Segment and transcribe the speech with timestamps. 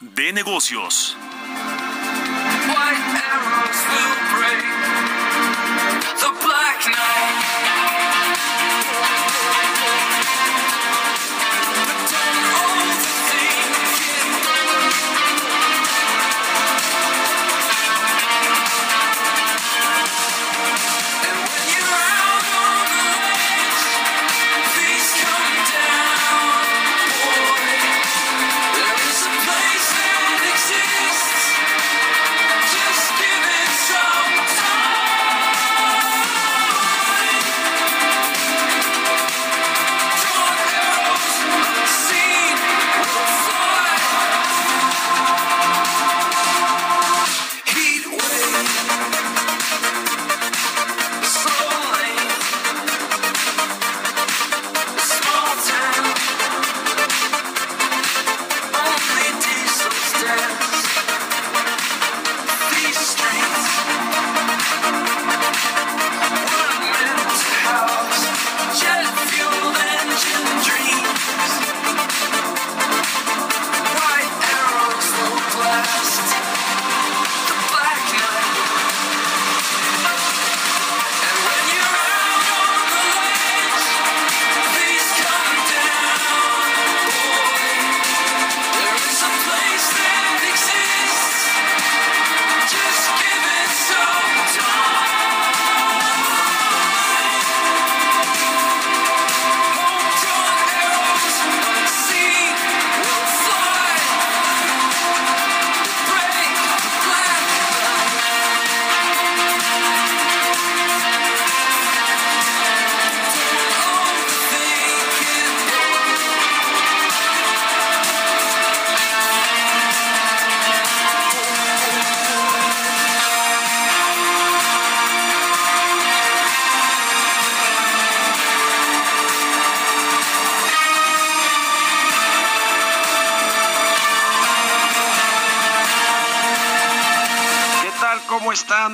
[0.00, 1.16] de negocios.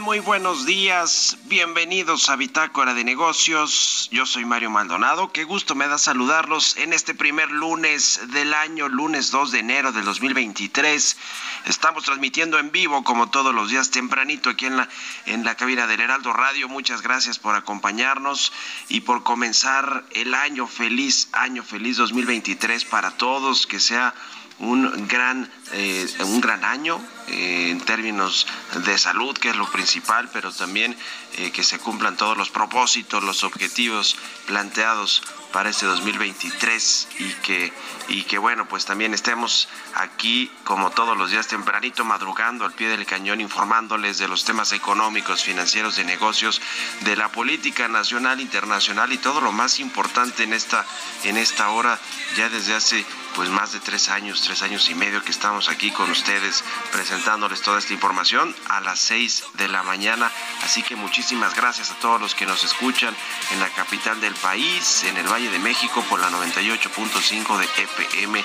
[0.02, 4.06] Muy buenos días, bienvenidos a Bitácora de Negocios.
[4.12, 5.32] Yo soy Mario Maldonado.
[5.32, 9.92] Qué gusto me da saludarlos en este primer lunes del año, lunes 2 de enero
[9.92, 11.16] del 2023.
[11.64, 14.90] Estamos transmitiendo en vivo, como todos los días, tempranito aquí en la,
[15.24, 16.68] en la cabina del Heraldo Radio.
[16.68, 18.52] Muchas gracias por acompañarnos
[18.90, 23.66] y por comenzar el año feliz, año feliz 2023 para todos.
[23.66, 24.12] Que sea
[24.58, 28.46] un gran, eh, un gran año eh, en términos
[28.84, 30.96] de salud, que es lo principal, pero también
[31.38, 35.22] eh, que se cumplan todos los propósitos, los objetivos planteados
[35.52, 37.72] para este 2023 y que,
[38.08, 42.88] y que bueno, pues también estemos aquí como todos los días tempranito, madrugando al pie
[42.88, 46.60] del cañón, informándoles de los temas económicos, financieros, de negocios,
[47.02, 50.84] de la política nacional, internacional y todo lo más importante en esta,
[51.24, 51.98] en esta hora,
[52.36, 53.04] ya desde hace
[53.36, 57.60] pues más de tres años, tres años y medio que estamos aquí con ustedes presentándoles
[57.60, 60.32] toda esta información a las seis de la mañana.
[60.64, 63.14] Así que muchísimas gracias a todos los que nos escuchan
[63.52, 68.42] en la capital del país, en el Valle de México por la 98.5 de FM,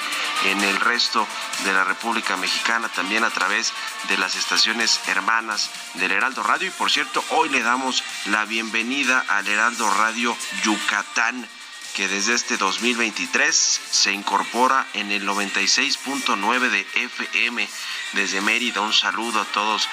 [0.48, 1.26] en el resto
[1.64, 3.72] de la República Mexicana también a través
[4.10, 6.68] de las estaciones hermanas del Heraldo Radio.
[6.68, 11.48] Y por cierto, hoy le damos la bienvenida al Heraldo Radio Yucatán
[11.94, 17.70] que desde este 2023 se incorpora en el 96.9 de FM
[18.14, 18.82] desde Mérida.
[18.82, 19.88] Un saludo a todos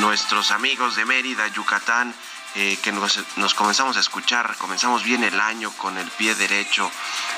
[0.00, 2.14] nuestros amigos de Mérida, Yucatán,
[2.54, 6.90] eh, que nos, nos, comenzamos a escuchar, comenzamos bien el año con el pie derecho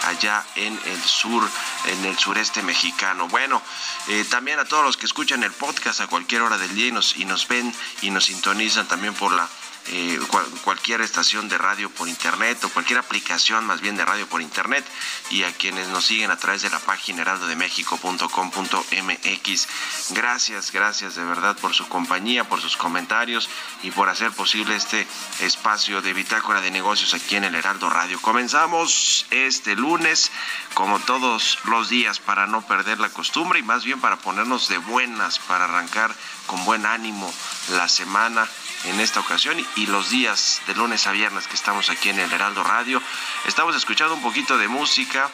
[0.02, 1.48] allá en el sur,
[1.86, 3.28] en el sureste mexicano.
[3.28, 3.62] Bueno,
[4.08, 7.16] eh, también a todos los que escuchan el podcast a cualquier hora del día nos,
[7.16, 7.72] y nos ven
[8.02, 9.48] y nos sintonizan también por la
[9.88, 10.18] eh,
[10.62, 14.84] cualquier estación de radio por internet o cualquier aplicación más bien de radio por internet
[15.30, 19.68] y a quienes nos siguen a través de la página heraldodemexico.com.mx.
[20.10, 23.48] Gracias, gracias de verdad por su compañía, por sus comentarios
[23.82, 25.06] y por hacer posible este
[25.40, 28.20] espacio de bitácora de negocios aquí en el Heraldo Radio.
[28.20, 30.30] Comenzamos este lunes,
[30.74, 34.78] como todos los días, para no perder la costumbre y más bien para ponernos de
[34.78, 36.14] buenas, para arrancar
[36.46, 37.32] con buen ánimo
[37.70, 38.48] la semana
[38.84, 42.32] en esta ocasión y los días de lunes a viernes que estamos aquí en el
[42.32, 43.02] Heraldo Radio.
[43.46, 45.30] Estamos escuchando un poquito de música.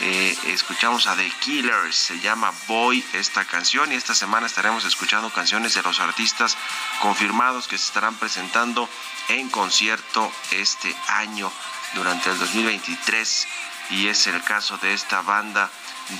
[0.00, 5.28] Eh, escuchamos a The Killers, se llama Boy esta canción y esta semana estaremos escuchando
[5.30, 6.56] canciones de los artistas
[7.00, 8.88] confirmados que se estarán presentando
[9.28, 11.52] en concierto este año
[11.94, 13.48] durante el 2023
[13.90, 15.70] y es el caso de esta banda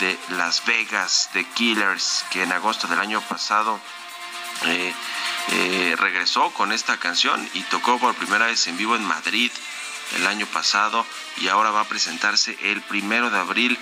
[0.01, 3.81] de Las Vegas, The Killers, que en agosto del año pasado
[4.67, 4.95] eh,
[5.51, 9.51] eh, regresó con esta canción y tocó por primera vez en vivo en Madrid
[10.17, 11.07] el año pasado
[11.39, 13.79] y ahora va a presentarse el primero de abril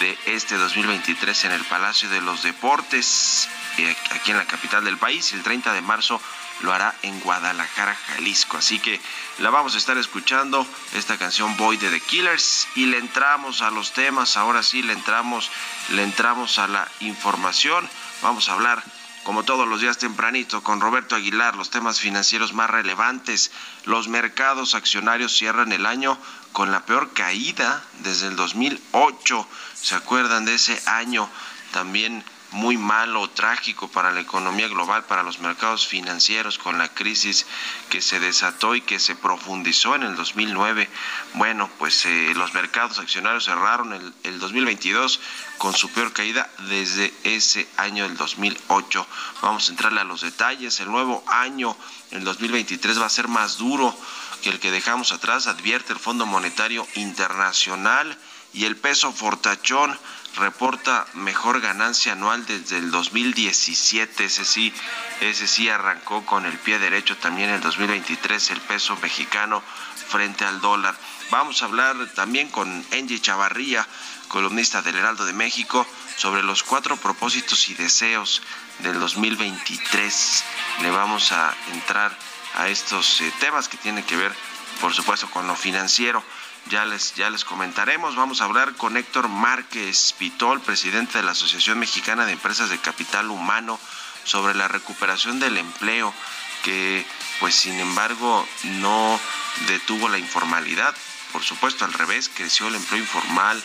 [0.00, 3.48] de este 2023 en el Palacio de los Deportes,
[3.78, 5.32] eh, aquí en la capital del país.
[5.32, 6.20] El 30 de marzo
[6.60, 8.58] lo hará en Guadalajara, Jalisco.
[8.58, 9.00] Así que
[9.38, 13.70] la vamos a estar escuchando, esta canción Boy de The Killers, y le entramos a
[13.70, 14.36] los temas.
[14.36, 15.50] Ahora sí, le entramos,
[15.90, 17.88] le entramos a la información.
[18.22, 18.82] Vamos a hablar
[19.24, 23.52] como todos los días tempranito, con Roberto Aguilar, los temas financieros más relevantes.
[23.84, 26.18] Los mercados accionarios cierran el año
[26.52, 29.46] con la peor caída desde el 2008.
[29.74, 31.28] ¿Se acuerdan de ese año?
[31.72, 37.46] También muy malo, trágico para la economía global, para los mercados financieros, con la crisis
[37.88, 40.88] que se desató y que se profundizó en el 2009.
[41.34, 45.20] Bueno, pues eh, los mercados accionarios cerraron el, el 2022
[45.58, 49.06] con su peor caída desde ese año del 2008.
[49.40, 50.80] Vamos a entrarle a los detalles.
[50.80, 51.76] El nuevo año,
[52.10, 53.96] el 2023, va a ser más duro
[54.42, 58.18] que el que dejamos atrás, advierte el Fondo Monetario Internacional
[58.52, 59.96] y el peso fortachón
[60.36, 64.72] reporta mejor ganancia anual desde el 2017, ese sí,
[65.20, 69.62] ese sí arrancó con el pie derecho también en el 2023 el peso mexicano
[70.08, 70.96] frente al dólar.
[71.30, 73.86] Vamos a hablar también con Angie Chavarría,
[74.28, 75.86] columnista del Heraldo de México,
[76.16, 78.42] sobre los cuatro propósitos y deseos
[78.80, 80.44] del 2023.
[80.82, 82.16] Le vamos a entrar
[82.54, 84.34] a estos eh, temas que tienen que ver,
[84.80, 86.22] por supuesto, con lo financiero
[86.70, 88.16] ya les, ya les comentaremos.
[88.16, 92.78] Vamos a hablar con Héctor Márquez Pitol, presidente de la Asociación Mexicana de Empresas de
[92.78, 93.78] Capital Humano,
[94.24, 96.14] sobre la recuperación del empleo,
[96.62, 97.04] que
[97.40, 99.18] pues sin embargo no
[99.66, 100.94] detuvo la informalidad.
[101.32, 103.62] Por supuesto, al revés, creció el empleo informal,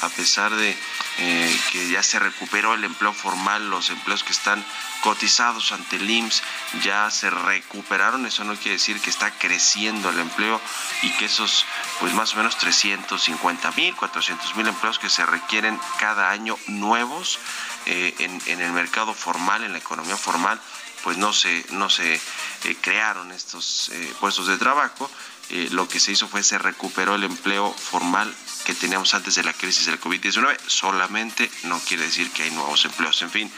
[0.00, 0.76] a pesar de
[1.18, 4.64] eh, que ya se recuperó el empleo formal, los empleos que están
[5.02, 6.42] cotizados ante el IMSS
[6.82, 10.60] ya se recuperaron, eso no quiere decir que está creciendo el empleo
[11.02, 11.66] y que esos
[12.00, 17.38] pues más o menos 350 mil, 400 mil empleos que se requieren cada año nuevos
[17.84, 20.58] eh, en, el mercado formal, en la economía formal,
[21.02, 22.20] pues no se, no se eh,
[22.80, 25.10] crearon estos puestos de trabajo.
[25.70, 28.32] Lo que se hizo fue se recuperó el empleo formal
[28.64, 30.58] que teníamos antes de la crisis del COVID-19.
[30.66, 33.20] Solamente no quiere decir que hay nuevos empleos.
[33.22, 33.52] En fin,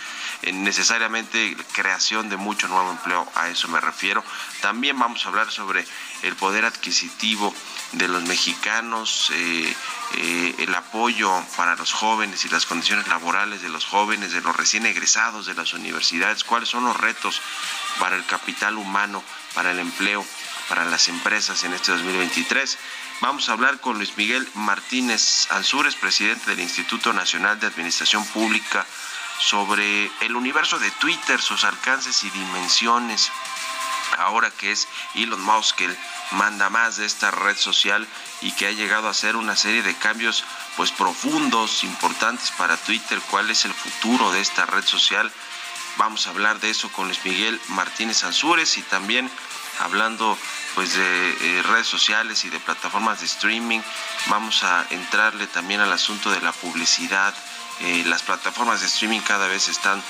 [0.52, 4.24] necesariamente creación de mucho nuevo empleo, a eso me refiero.
[4.60, 5.84] También vamos a hablar sobre
[6.22, 7.54] el poder adquisitivo
[7.92, 9.76] de los mexicanos, eh,
[10.16, 14.56] eh, el apoyo para los jóvenes y las condiciones laborales de los jóvenes, de los
[14.56, 17.40] recién egresados de las universidades, cuáles son los retos
[17.98, 19.22] para el capital humano,
[19.54, 20.24] para el empleo,
[20.68, 22.78] para las empresas en este 2023.
[23.20, 28.86] Vamos a hablar con Luis Miguel Martínez Ansúrez, presidente del Instituto Nacional de Administración Pública,
[29.38, 33.30] sobre el universo de Twitter, sus alcances y dimensiones.
[34.18, 35.96] Ahora que es Elon Musk el
[36.32, 38.06] manda más de esta red social
[38.40, 40.44] y que ha llegado a hacer una serie de cambios
[40.76, 45.30] pues profundos, importantes para Twitter, cuál es el futuro de esta red social.
[45.96, 49.30] Vamos a hablar de eso con Luis Miguel Martínez Ansúrez y también
[49.82, 50.36] hablando
[50.74, 53.80] pues de eh, redes sociales y de plataformas de streaming.
[54.26, 57.34] Vamos a entrarle también al asunto de la publicidad.
[57.80, 60.02] Eh, las plataformas de streaming cada vez están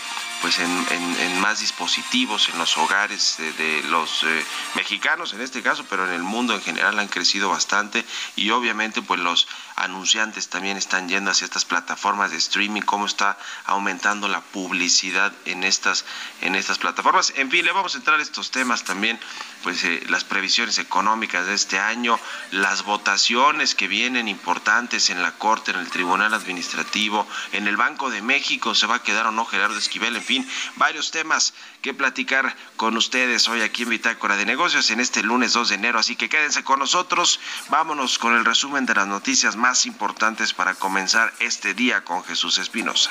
[0.42, 6.04] pues en, más dispositivos en los hogares de, los eh, mexicanos en este caso, pero
[6.04, 8.04] en el mundo en general han crecido bastante
[8.34, 13.38] y obviamente pues los anunciantes también están yendo hacia estas plataformas de streaming, cómo está
[13.66, 16.04] aumentando la publicidad en estas,
[16.40, 17.32] en estas plataformas.
[17.36, 19.20] En fin, le vamos a entrar a estos temas también,
[19.62, 22.18] pues eh, las previsiones económicas de este año,
[22.50, 28.10] las votaciones que vienen importantes en la Corte, en el Tribunal Administrativo, en el Banco
[28.10, 31.94] de México, se va a quedar o no Gerardo Esquivel, en fin, varios temas que
[31.94, 35.98] platicar con ustedes hoy aquí en Bitácora de Negocios en este lunes 2 de enero,
[35.98, 37.40] así que quédense con nosotros,
[37.70, 42.58] vámonos con el resumen de las noticias más importantes para comenzar este día con Jesús
[42.58, 43.10] Espinosa.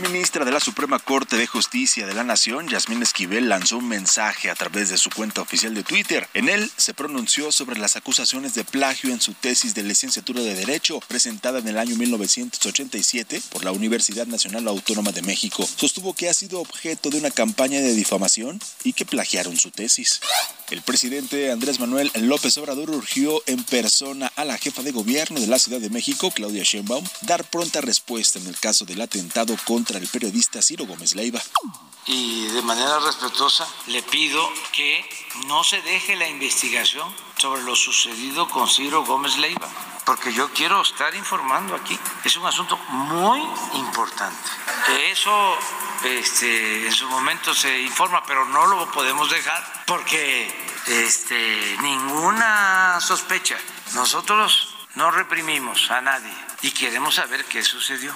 [0.00, 4.50] Ministra de la Suprema Corte de Justicia de la Nación, Yasmín Esquivel, lanzó un mensaje
[4.50, 6.28] a través de su cuenta oficial de Twitter.
[6.34, 10.54] En él se pronunció sobre las acusaciones de plagio en su tesis de licenciatura de
[10.54, 15.68] Derecho, presentada en el año 1987 por la Universidad Nacional Autónoma de México.
[15.76, 20.20] Sostuvo que ha sido objeto de una campaña de difamación y que plagiaron su tesis.
[20.70, 25.48] El presidente Andrés Manuel López Obrador urgió en persona a la jefa de gobierno de
[25.48, 29.98] la Ciudad de México, Claudia Sheinbaum, dar pronta respuesta en el caso del atentado contra
[29.98, 31.42] el periodista Ciro Gómez Leiva.
[32.06, 35.04] Y de manera respetuosa le pido que
[35.48, 39.68] no se deje la investigación sobre lo sucedido con Ciro Gómez Leiva,
[40.10, 41.96] porque yo quiero estar informando aquí.
[42.24, 43.40] Es un asunto muy
[43.74, 44.50] importante.
[45.08, 45.56] Eso
[46.02, 50.52] este, en su momento se informa, pero no lo podemos dejar porque
[50.88, 53.56] este, ninguna sospecha.
[53.94, 58.12] Nosotros no reprimimos a nadie y queremos saber qué sucedió.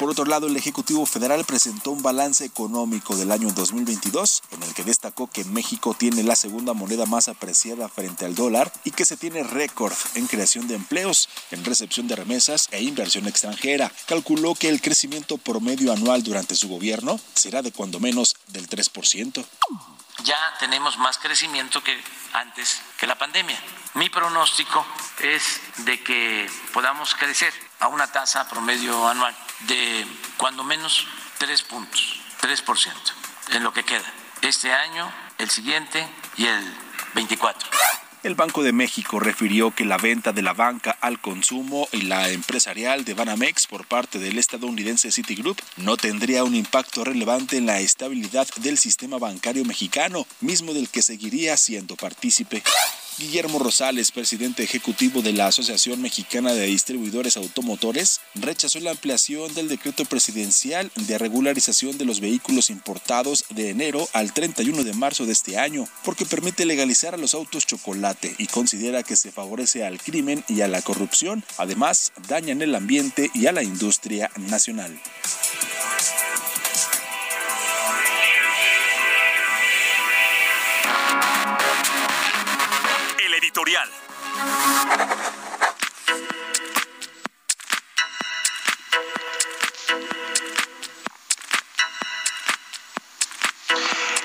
[0.00, 4.72] Por otro lado, el Ejecutivo Federal presentó un balance económico del año 2022 en el
[4.72, 9.04] que destacó que México tiene la segunda moneda más apreciada frente al dólar y que
[9.04, 13.92] se tiene récord en creación de empleos, en recepción de remesas e inversión extranjera.
[14.06, 19.44] Calculó que el crecimiento promedio anual durante su gobierno será de cuando menos del 3%
[20.24, 21.98] ya tenemos más crecimiento que
[22.34, 23.58] antes que la pandemia.
[23.94, 24.84] Mi pronóstico
[25.18, 29.34] es de que podamos crecer a una tasa promedio anual
[29.66, 31.06] de cuando menos
[31.38, 32.94] tres puntos, 3%
[33.52, 34.12] en lo que queda.
[34.42, 36.74] Este año, el siguiente y el
[37.14, 37.68] 24.
[38.22, 42.28] El Banco de México refirió que la venta de la banca al consumo y la
[42.28, 47.80] empresarial de Banamex por parte del estadounidense Citigroup no tendría un impacto relevante en la
[47.80, 52.62] estabilidad del sistema bancario mexicano, mismo del que seguiría siendo partícipe.
[53.20, 59.68] Guillermo Rosales, presidente ejecutivo de la Asociación Mexicana de Distribuidores Automotores, rechazó la ampliación del
[59.68, 65.32] decreto presidencial de regularización de los vehículos importados de enero al 31 de marzo de
[65.32, 70.00] este año, porque permite legalizar a los autos chocolate y considera que se favorece al
[70.00, 71.44] crimen y a la corrupción.
[71.58, 74.98] Además, dañan el ambiente y a la industria nacional.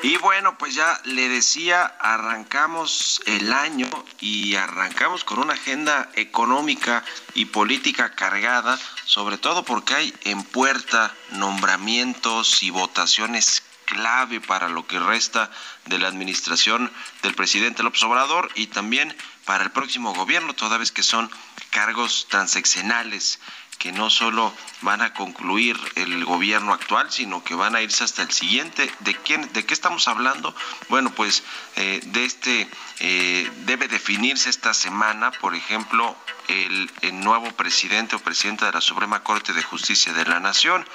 [0.03, 3.89] Y bueno, pues ya le decía, arrancamos el año
[4.19, 7.03] y arrancamos con una agenda económica
[7.33, 14.85] y política cargada, sobre todo porque hay en puerta nombramientos y votaciones clave para lo
[14.85, 15.49] que resta
[15.85, 16.91] de la administración
[17.23, 19.15] del presidente López Obrador y también
[19.45, 21.29] para el próximo gobierno, toda vez que son
[21.69, 23.39] cargos transeccionales
[23.77, 28.21] que no solo van a concluir el gobierno actual, sino que van a irse hasta
[28.21, 28.91] el siguiente.
[29.01, 30.55] ¿De quién, de qué estamos hablando?
[30.89, 31.43] Bueno, pues
[31.75, 36.15] eh, de este eh, debe definirse esta semana, por ejemplo,
[36.47, 40.85] el, el nuevo presidente o presidenta de la Suprema Corte de Justicia de la Nación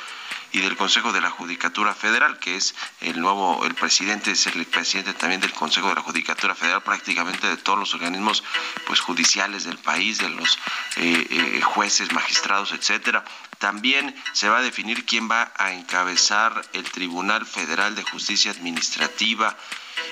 [0.53, 4.67] y del Consejo de la Judicatura Federal, que es el nuevo, el presidente es el
[4.67, 8.43] presidente también del Consejo de la Judicatura Federal, prácticamente de todos los organismos
[8.87, 10.59] pues judiciales del país, de los
[10.97, 13.25] eh, eh, jueces, magistrados, etcétera.
[13.59, 19.57] También se va a definir quién va a encabezar el Tribunal Federal de Justicia Administrativa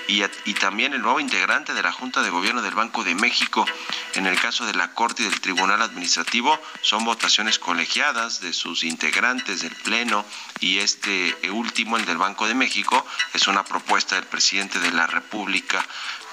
[0.07, 3.65] y, también el nuevo integrante de la Junta de Gobierno del Banco de México.
[4.15, 8.83] En el caso de la Corte y del Tribunal Administrativo son votaciones colegiadas de sus
[8.83, 10.25] integrantes del Pleno
[10.59, 15.07] y este último, el del Banco de México, es una propuesta del presidente de la
[15.07, 15.85] República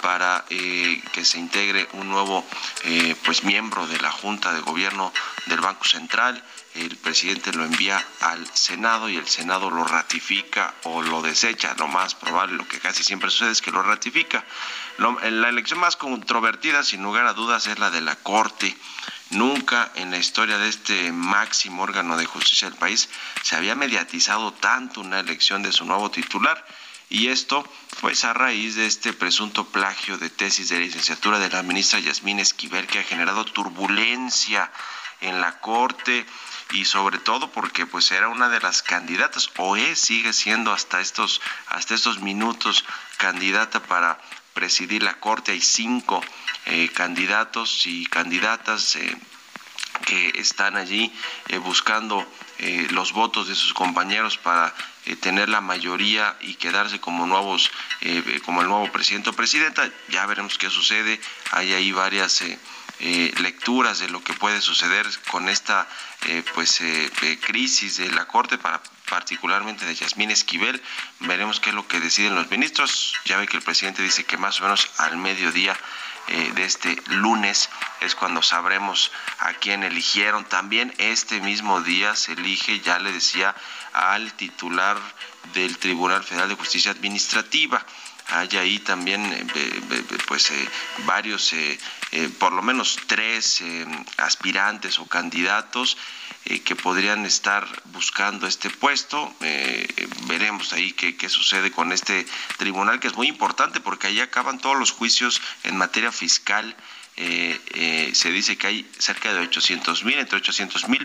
[0.02, 2.44] para eh, que se integre un nuevo
[2.84, 5.12] eh, pues miembro de la Junta de Gobierno
[5.46, 6.42] del Banco Central.
[6.76, 11.74] El presidente lo envía al Senado y el Senado lo ratifica o lo desecha.
[11.78, 14.44] Lo más probable, lo que casi siempre sucede es que lo ratifica.
[14.98, 18.76] la elección más controvertida, sin lugar a dudas, es la de la Corte.
[19.30, 23.08] Nunca en la historia de este máximo órgano de justicia del país
[23.42, 26.62] se había mediatizado tanto una elección de su nuevo titular.
[27.08, 27.66] Y esto,
[28.02, 32.38] pues a raíz de este presunto plagio de tesis de licenciatura de la ministra Yasmín
[32.38, 34.70] Esquivel, que ha generado turbulencia
[35.20, 36.26] en la Corte
[36.72, 41.00] y sobre todo porque pues era una de las candidatas o es sigue siendo hasta
[41.00, 42.84] estos hasta estos minutos
[43.18, 44.18] candidata para
[44.56, 45.52] presidir la corte.
[45.52, 46.22] Hay cinco
[46.64, 49.16] eh, candidatos y candidatas eh,
[50.06, 51.12] que están allí
[51.48, 52.26] eh, buscando
[52.90, 54.74] los votos de sus compañeros para
[55.20, 57.70] tener la mayoría y quedarse como nuevos
[58.46, 59.86] como el nuevo presidente o presidenta.
[60.08, 61.20] Ya veremos qué sucede.
[61.50, 62.42] Hay ahí varias
[62.98, 65.86] eh, lecturas de lo que puede suceder con esta
[66.28, 70.82] eh, pues eh, crisis de la corte para particularmente de Yasmín Esquivel.
[71.20, 73.14] Veremos qué es lo que deciden los ministros.
[73.26, 75.76] Ya ve que el presidente dice que más o menos al mediodía
[76.26, 80.44] de este lunes es cuando sabremos a quién eligieron.
[80.44, 83.54] También este mismo día se elige, ya le decía,
[83.92, 84.98] al titular
[85.54, 87.86] del Tribunal Federal de Justicia Administrativa
[88.28, 89.22] hay ahí también
[90.26, 90.52] pues
[91.04, 91.52] varios
[92.12, 95.98] eh, por lo menos tres eh, aspirantes o candidatos
[96.44, 99.34] eh, que podrían estar buscando este puesto.
[100.26, 102.26] veremos ahí qué, qué, sucede con este
[102.58, 106.74] tribunal, que es muy importante porque ahí acaban todos los juicios en materia fiscal.
[107.16, 111.04] se dice que hay cerca de 800 mil, entre 800 mil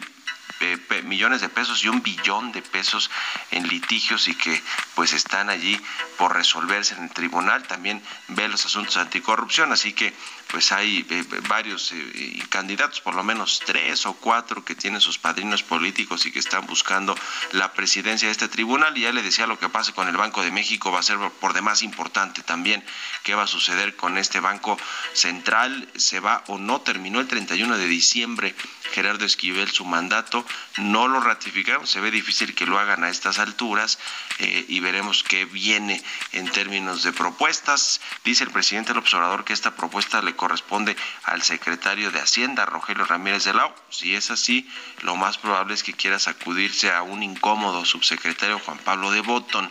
[1.03, 3.09] millones de pesos y un billón de pesos
[3.51, 4.61] en litigios y que
[4.95, 5.79] pues están allí
[6.17, 7.63] por resolverse en el tribunal.
[7.63, 10.13] También ve los asuntos anticorrupción, así que
[10.51, 15.17] pues hay eh, varios eh, candidatos, por lo menos tres o cuatro que tienen sus
[15.17, 17.15] padrinos políticos y que están buscando
[17.53, 18.97] la presidencia de este tribunal.
[18.97, 21.17] Y ya le decía lo que pase con el Banco de México va a ser
[21.39, 22.83] por demás importante también
[23.23, 24.77] qué va a suceder con este Banco
[25.13, 25.87] Central.
[25.95, 26.81] ¿Se va o no?
[26.81, 28.55] Terminó el 31 de diciembre
[28.91, 30.45] Gerardo Esquivel su mandato.
[30.77, 33.99] No lo ratificaron, se ve difícil que lo hagan a estas alturas
[34.39, 36.03] eh, y veremos qué viene
[36.33, 38.01] en términos de propuestas.
[38.23, 43.05] Dice el presidente del observador que esta propuesta le corresponde al secretario de Hacienda, Rogelio
[43.05, 43.71] Ramírez de Lau.
[43.91, 44.67] Si es así,
[45.03, 49.69] lo más probable es que quiera sacudirse a un incómodo subsecretario Juan Pablo de Botton.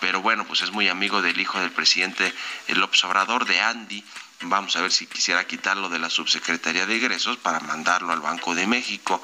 [0.00, 2.34] Pero bueno, pues es muy amigo del hijo del presidente,
[2.66, 4.02] el observador de Andy.
[4.42, 8.54] Vamos a ver si quisiera quitarlo de la subsecretaría de egresos para mandarlo al Banco
[8.54, 9.22] de México.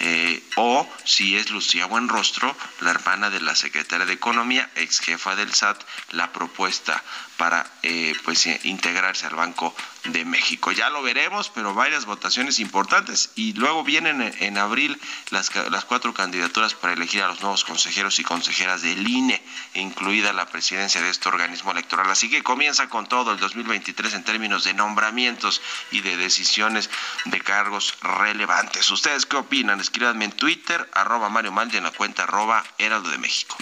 [0.00, 5.36] Eh, o si es Lucía Buenrostro, la hermana de la secretaria de Economía, ex jefa
[5.36, 7.02] del SAT, la propuesta
[7.36, 10.72] para eh, pues eh, integrarse al Banco de México.
[10.72, 14.98] Ya lo veremos, pero varias votaciones importantes y luego vienen en, abril
[15.30, 19.42] las, las, cuatro candidaturas para elegir a los nuevos consejeros y consejeras del INE,
[19.74, 22.10] incluida la presidencia de este organismo electoral.
[22.10, 26.88] Así que comienza con todo el 2023 en términos de nombramientos y de decisiones
[27.24, 28.88] de cargos relevantes.
[28.90, 29.80] ¿Ustedes qué opinan?
[29.80, 33.56] Escríbanme en Twitter, arroba Mario Mal en la cuenta arroba Heraldo de México.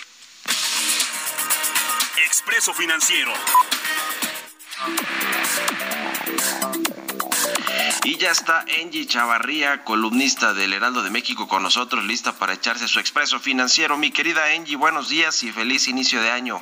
[2.26, 3.32] Expreso Financiero.
[8.04, 12.88] Y ya está Angie Chavarría, columnista del Heraldo de México, con nosotros, lista para echarse
[12.88, 13.96] su expreso financiero.
[13.96, 16.60] Mi querida Angie, buenos días y feliz inicio de año.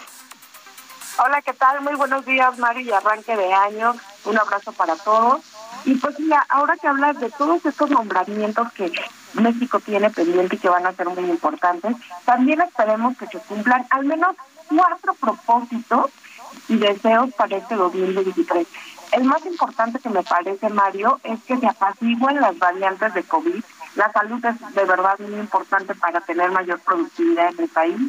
[1.23, 1.83] Hola, ¿qué tal?
[1.83, 3.95] Muy buenos días, Mari, y arranque de año.
[4.25, 5.43] Un abrazo para todos.
[5.85, 8.91] Y pues mira, ahora que hablas de todos estos nombramientos que
[9.35, 13.87] México tiene pendiente y que van a ser muy importantes, también esperemos que se cumplan
[13.91, 14.35] al menos
[14.71, 16.11] cuatro propósitos
[16.69, 18.67] y deseos para este 2023.
[19.13, 23.63] El más importante que me parece, Mario, es que se apaciguen las variantes de COVID.
[23.97, 28.01] La salud es de verdad muy importante para tener mayor productividad en el país.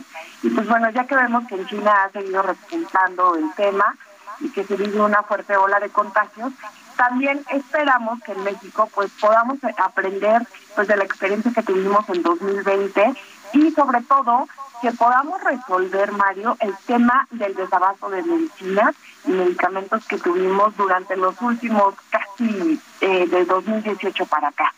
[0.44, 3.96] Y pues bueno, ya que vemos que en China ha seguido repuntando el tema
[4.40, 6.54] y que se vive una fuerte ola de contagios,
[6.96, 12.22] también esperamos que en México pues podamos aprender pues de la experiencia que tuvimos en
[12.22, 13.14] 2020
[13.54, 14.48] y sobre todo
[14.82, 21.16] que podamos resolver, Mario, el tema del desabasto de medicinas y medicamentos que tuvimos durante
[21.16, 24.74] los últimos casi eh, de 2018 para acá.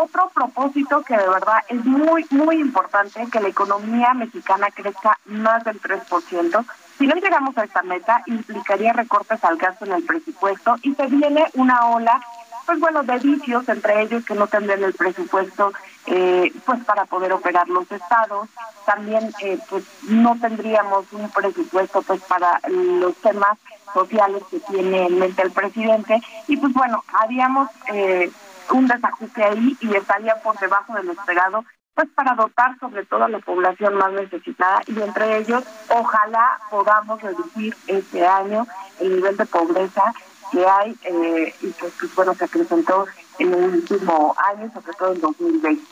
[0.00, 5.64] Otro propósito que de verdad es muy, muy importante, que la economía mexicana crezca más
[5.64, 6.64] del 3%.
[6.96, 11.06] Si no llegamos a esta meta, implicaría recortes al gasto en el presupuesto y se
[11.08, 12.20] viene una ola
[12.64, 15.72] pues bueno, de vicios, entre ellos que no tendrían el presupuesto
[16.06, 18.48] eh, pues para poder operar los estados.
[18.86, 23.58] También eh, pues no tendríamos un presupuesto pues para los temas
[23.94, 26.20] sociales que tiene en mente el presidente.
[26.46, 28.30] Y pues bueno, haríamos eh,
[28.72, 33.24] un desajuste ahí y estaría por debajo de lo esperado, pues para dotar sobre todo
[33.24, 38.66] a la población más necesitada y entre ellos ojalá podamos reducir este año
[39.00, 40.14] el nivel de pobreza
[40.52, 43.06] que hay eh, y que pues, bueno se presentó
[43.38, 45.82] en el último año, sobre todo en 2020.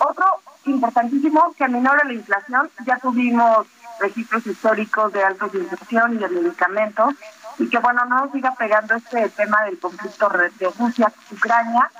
[0.00, 0.24] Otro
[0.64, 3.66] importantísimo que aminora la inflación, ya tuvimos
[4.00, 7.14] registros históricos de alta inflación y de medicamentos,
[7.58, 11.90] y que bueno, no siga pegando este tema del conflicto de Rusia-Ucrania,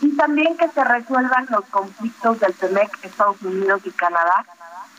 [0.00, 4.44] y también que se resuelvan los conflictos del TEMEC, Estados Unidos y Canadá,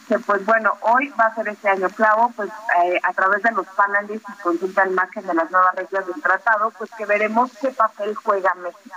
[0.08, 2.49] que pues bueno, hoy va a ser este año clavo, pues
[2.84, 6.21] eh, a través de los paneles y consulta al margen de las nuevas reglas del
[6.21, 8.95] tratado, pues que veremos qué papel juega México.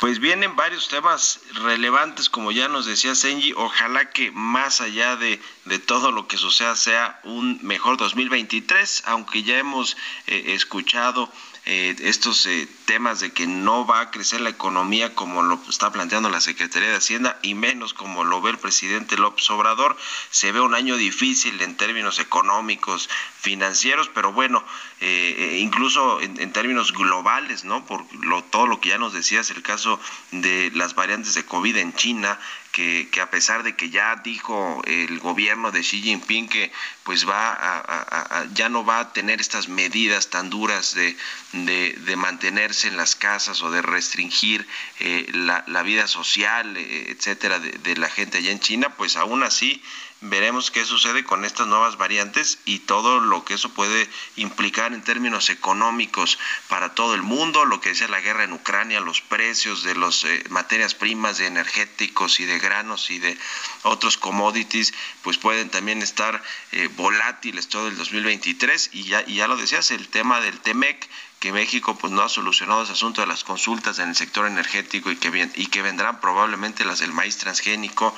[0.00, 3.54] Pues vienen varios temas relevantes, como ya nos decía Senji.
[3.56, 9.42] Ojalá que más allá de, de todo lo que suceda sea un mejor 2023, aunque
[9.42, 9.96] ya hemos
[10.26, 11.30] eh, escuchado
[11.66, 15.90] eh, estos eh, temas de que no va a crecer la economía como lo está
[15.90, 19.96] planteando la Secretaría de Hacienda y menos como lo ve el presidente López Obrador.
[20.30, 23.08] Se ve un año difícil en términos económicos,
[23.40, 24.62] financieros, pero bueno,
[25.00, 27.86] eh, incluso en, términos globales, ¿no?
[27.86, 29.98] Por lo, todo lo que ya nos decías, el caso
[30.32, 32.38] de las variantes de COVID en China,
[32.74, 36.72] que, a pesar de que ya dijo el gobierno de Xi Jinping que
[37.04, 41.16] pues va a, ya no va a tener estas medidas tan duras de,
[41.52, 44.66] de, mantenerse en las casas o de restringir
[44.98, 49.16] eh, la, la, vida social, eh, etcétera, de, de la gente allá en China, pues
[49.16, 49.80] aún así
[50.20, 55.02] veremos qué sucede con estas nuevas variantes y todo lo que eso puede implicar en
[55.02, 59.82] términos económicos para todo el mundo, lo que decía la guerra en Ucrania, los precios
[59.82, 63.38] de las eh, materias primas, de energéticos y de granos y de
[63.82, 69.46] otros commodities, pues pueden también estar eh, volátiles todo el 2023 y ya, y ya
[69.48, 71.08] lo decías, el tema del TEMEC,
[71.44, 75.10] que México pues no ha solucionado ese asunto de las consultas en el sector energético
[75.10, 78.16] y que, y que vendrán probablemente las del maíz transgénico.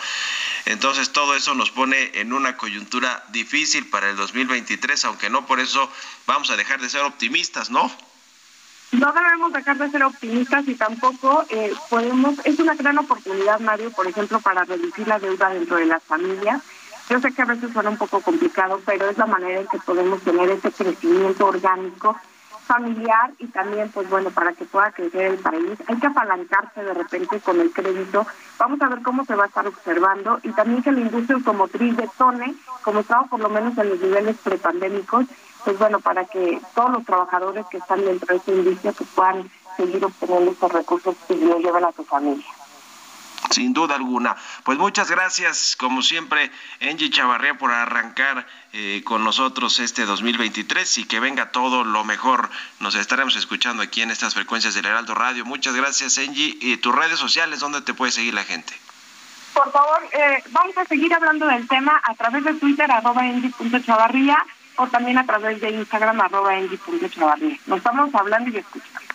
[0.65, 5.59] Entonces todo eso nos pone en una coyuntura difícil para el 2023, aunque no por
[5.59, 5.91] eso
[6.29, 7.91] vamos a dejar de ser optimistas, ¿no?
[8.93, 13.91] No debemos dejar de ser optimistas y tampoco eh, podemos, es una gran oportunidad, Mario,
[13.91, 16.63] por ejemplo, para reducir la deuda dentro de las familias.
[17.11, 19.79] Yo sé que a veces suena un poco complicado, pero es la manera en que
[19.79, 22.17] podemos tener ese crecimiento orgánico
[22.67, 25.79] familiar y también, pues bueno, para que pueda crecer el país.
[25.87, 28.27] Hay que apalancarse de repente con el crédito.
[28.59, 31.97] Vamos a ver cómo se va a estar observando y también que la industria automotriz
[31.97, 35.27] detone, como estaba por lo menos en los niveles prepandémicos,
[35.65, 39.51] pues bueno, para que todos los trabajadores que están dentro de esta industria pues puedan
[39.77, 42.56] seguir obteniendo estos recursos y lo lleven a su familia.
[43.51, 44.37] Sin duda alguna.
[44.65, 51.05] Pues muchas gracias, como siempre, Angie Chavarría, por arrancar eh, con nosotros este 2023 y
[51.05, 52.51] que venga todo lo mejor.
[52.81, 55.45] Nos estaremos escuchando aquí en estas frecuencias del Heraldo Radio.
[55.45, 56.57] Muchas gracias, Angie.
[56.61, 58.75] ¿Y tus redes sociales, dónde te puede seguir la gente?
[59.55, 63.23] Por favor, eh, vamos a seguir hablando del tema a través de Twitter, arroba
[63.85, 64.45] Chavarría,
[64.77, 66.53] o también a través de Instagram, arroba.
[67.67, 69.06] Nos estamos hablando y escuchando.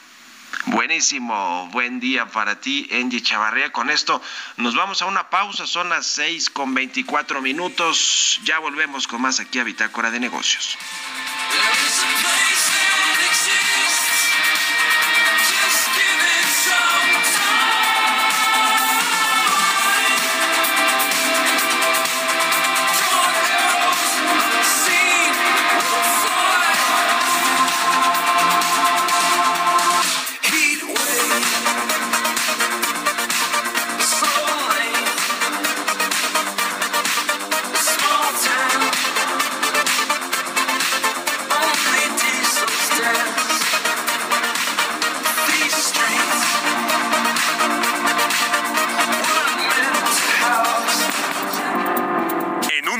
[0.67, 3.71] Buenísimo, buen día para ti, Angie Chavarría.
[3.71, 4.21] Con esto
[4.57, 8.39] nos vamos a una pausa, son las 6 con 24 minutos.
[8.43, 10.77] Ya volvemos con más aquí a Bitácora de Negocios.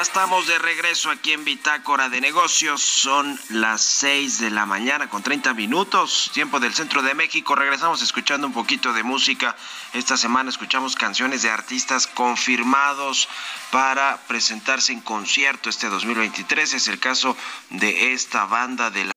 [0.00, 2.80] Estamos de regreso aquí en Bitácora de Negocios.
[2.80, 7.54] Son las 6 de la mañana con 30 minutos, tiempo del centro de México.
[7.54, 9.54] Regresamos escuchando un poquito de música.
[9.92, 13.28] Esta semana escuchamos canciones de artistas confirmados
[13.70, 16.72] para presentarse en concierto este 2023.
[16.72, 17.36] Es el caso
[17.68, 19.12] de esta banda de la.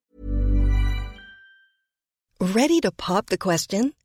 [2.40, 3.94] ¿Ready to pop the question?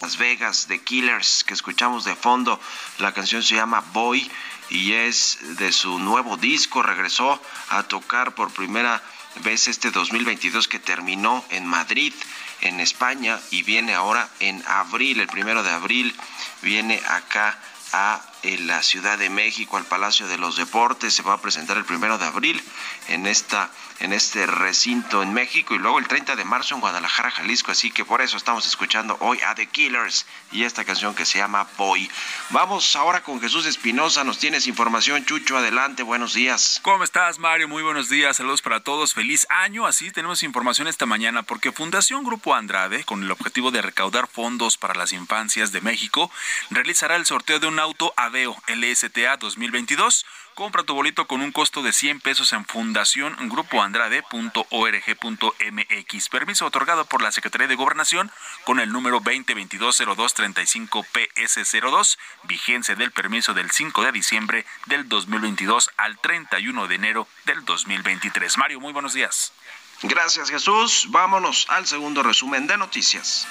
[0.00, 2.58] Las Vegas, The Killers, que escuchamos de fondo.
[2.98, 4.30] La canción se llama Boy
[4.70, 6.82] y es de su nuevo disco.
[6.82, 9.02] Regresó a tocar por primera
[9.44, 12.14] vez este 2022 que terminó en Madrid,
[12.62, 16.14] en España, y viene ahora en abril, el primero de abril,
[16.62, 17.58] viene acá
[17.92, 21.12] a la Ciudad de México, al Palacio de los Deportes.
[21.12, 22.62] Se va a presentar el primero de abril
[23.08, 27.30] en esta en este recinto en México y luego el 30 de marzo en Guadalajara,
[27.30, 27.70] Jalisco.
[27.70, 31.38] Así que por eso estamos escuchando hoy a The Killers y esta canción que se
[31.38, 32.10] llama Boy.
[32.48, 34.24] Vamos ahora con Jesús Espinosa.
[34.24, 35.58] Nos tienes información, Chucho.
[35.58, 36.80] Adelante, buenos días.
[36.82, 37.68] ¿Cómo estás, Mario?
[37.68, 38.38] Muy buenos días.
[38.38, 39.12] Saludos para todos.
[39.12, 39.86] Feliz año.
[39.86, 44.78] Así tenemos información esta mañana porque Fundación Grupo Andrade, con el objetivo de recaudar fondos
[44.78, 46.30] para las infancias de México,
[46.70, 50.24] realizará el sorteo de un auto Aveo LSTA 2022
[50.60, 56.28] Compra tu bolito con un costo de 100 pesos en fundación grupoandrade.org.mx.
[56.28, 58.30] Permiso otorgado por la Secretaría de Gobernación
[58.66, 62.18] con el número 2022-0235-PS02.
[62.42, 68.58] Vigencia del permiso del 5 de diciembre del 2022 al 31 de enero del 2023.
[68.58, 69.54] Mario, muy buenos días.
[70.02, 71.06] Gracias Jesús.
[71.08, 73.48] Vámonos al segundo resumen de noticias.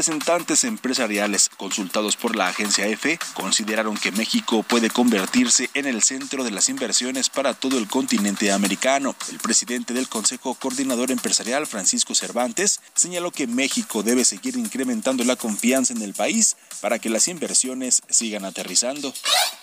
[0.00, 6.42] Representantes empresariales consultados por la agencia EFE consideraron que México puede convertirse en el centro
[6.42, 9.14] de las inversiones para todo el continente americano.
[9.30, 15.36] El presidente del Consejo Coordinador Empresarial, Francisco Cervantes, señaló que México debe seguir incrementando la
[15.36, 19.12] confianza en el país para que las inversiones sigan aterrizando.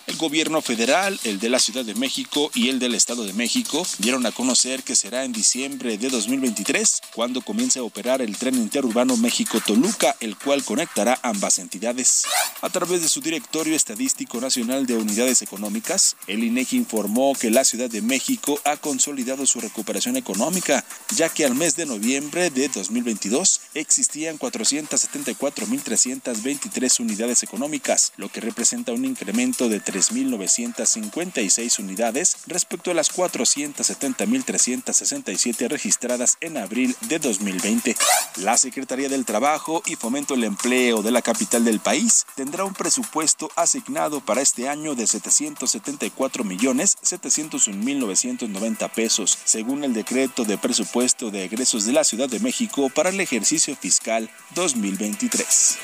[0.08, 3.86] El gobierno federal, el de la Ciudad de México y el del Estado de México
[3.98, 8.54] dieron a conocer que será en diciembre de 2023 cuando comience a operar el tren
[8.54, 12.24] interurbano México-Toluca el cual conectará ambas entidades.
[12.62, 17.64] A través de su Directorio Estadístico Nacional de Unidades Económicas, el INEGI informó que la
[17.64, 22.68] Ciudad de México ha consolidado su recuperación económica, ya que al mes de noviembre de
[22.68, 32.94] 2022 existían 474.323 unidades económicas, lo que representa un incremento de 3.956 unidades respecto a
[32.94, 37.96] las 470.367 registradas en abril de 2020.
[38.36, 42.74] La Secretaría del Trabajo y Fomento el Empleo de la capital del país tendrá un
[42.74, 50.44] presupuesto asignado para este año de 774 millones 701 mil 990 pesos, según el decreto
[50.44, 55.78] de presupuesto de egresos de la Ciudad de México para el ejercicio fiscal 2023.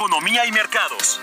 [0.00, 1.20] Economía y mercados.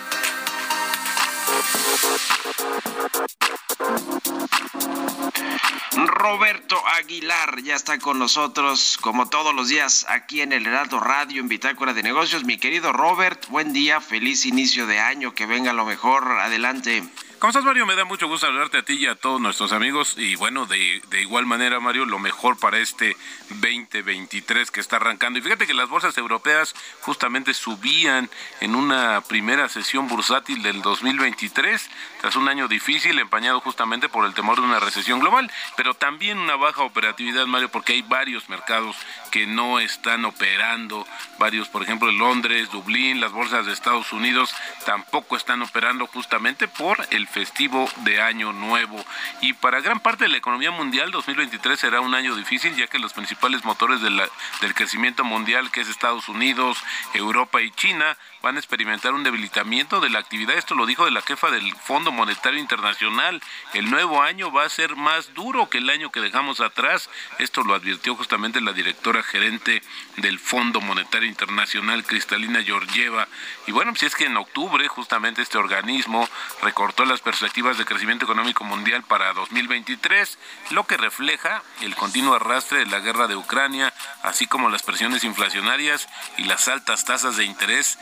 [6.06, 11.42] Roberto Aguilar ya está con nosotros, como todos los días, aquí en el Heraldo Radio,
[11.42, 12.44] en Bitácora de Negocios.
[12.44, 17.02] Mi querido Robert, buen día, feliz inicio de año, que venga lo mejor, adelante.
[17.40, 17.86] ¿Cómo estás, Mario?
[17.86, 20.16] Me da mucho gusto hablarte a ti y a todos nuestros amigos.
[20.18, 23.16] Y bueno, de, de, igual manera, Mario, lo mejor para este
[23.62, 25.38] 2023 que está arrancando.
[25.38, 28.28] Y fíjate que las bolsas europeas justamente subían
[28.60, 31.88] en una primera sesión bursátil del 2023,
[32.28, 36.38] tras un año difícil, empañado justamente por el temor de una recesión global, pero también
[36.38, 38.98] una baja operatividad, Mario, porque hay varios mercados
[39.32, 41.08] que no están operando.
[41.40, 44.54] Varios, por ejemplo, Londres, Dublín, las bolsas de Estados Unidos
[44.86, 49.02] tampoco están operando justamente por el festivo de Año Nuevo.
[49.40, 53.00] Y para gran parte de la economía mundial, 2023 será un año difícil, ya que
[53.00, 56.78] los principales motores del crecimiento mundial, que es Estados Unidos,
[57.14, 60.58] Europa y China, van a experimentar un debilitamiento de la actividad.
[60.58, 63.42] Esto lo dijo de la jefa del Fondo Monetario Internacional.
[63.74, 67.10] El nuevo año va a ser más duro que el año que dejamos atrás.
[67.40, 69.84] Esto lo advirtió justamente la directora gerente
[70.16, 73.28] del Fondo Monetario Internacional, Cristalina Georgieva.
[73.66, 76.30] Y bueno, si es que en octubre justamente este organismo
[76.62, 82.80] recortó las perspectivas de crecimiento económico mundial para 2023, lo que refleja el continuo arrastre
[82.80, 86.08] de la guerra de Ucrania, así como las presiones inflacionarias
[86.38, 88.00] y las altas tasas de interés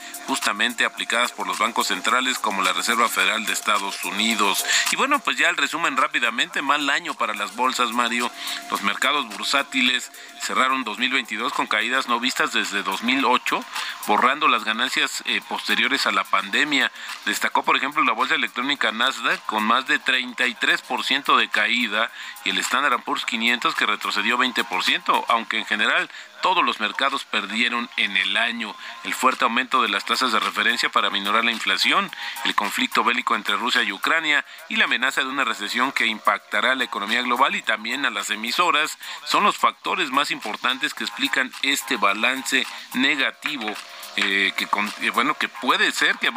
[0.85, 4.65] aplicadas por los bancos centrales como la Reserva Federal de Estados Unidos.
[4.91, 8.29] Y bueno, pues ya el resumen rápidamente, mal año para las bolsas, Mario.
[8.69, 13.63] Los mercados bursátiles cerraron 2022 con caídas no vistas desde 2008,
[14.07, 16.91] borrando las ganancias eh, posteriores a la pandemia.
[17.25, 22.11] Destacó, por ejemplo, la bolsa electrónica Nasdaq con más de 33% de caída
[22.43, 26.09] y el Standard Poor's 500 que retrocedió 20%, aunque en general
[26.45, 28.75] todos los mercados perdieron en el año.
[29.03, 32.12] El fuerte aumento de las tasas de referencia para minorar la inflación,
[32.43, 36.73] el conflicto bélico entre Rusia y Ucrania y la amenaza de una recesión que impactará
[36.73, 41.05] a la economía global y también a las emisoras son los factores más importantes que
[41.05, 43.73] explican este balance negativo
[44.17, 44.65] eh, que
[45.01, 46.31] eh, bueno que puede ser que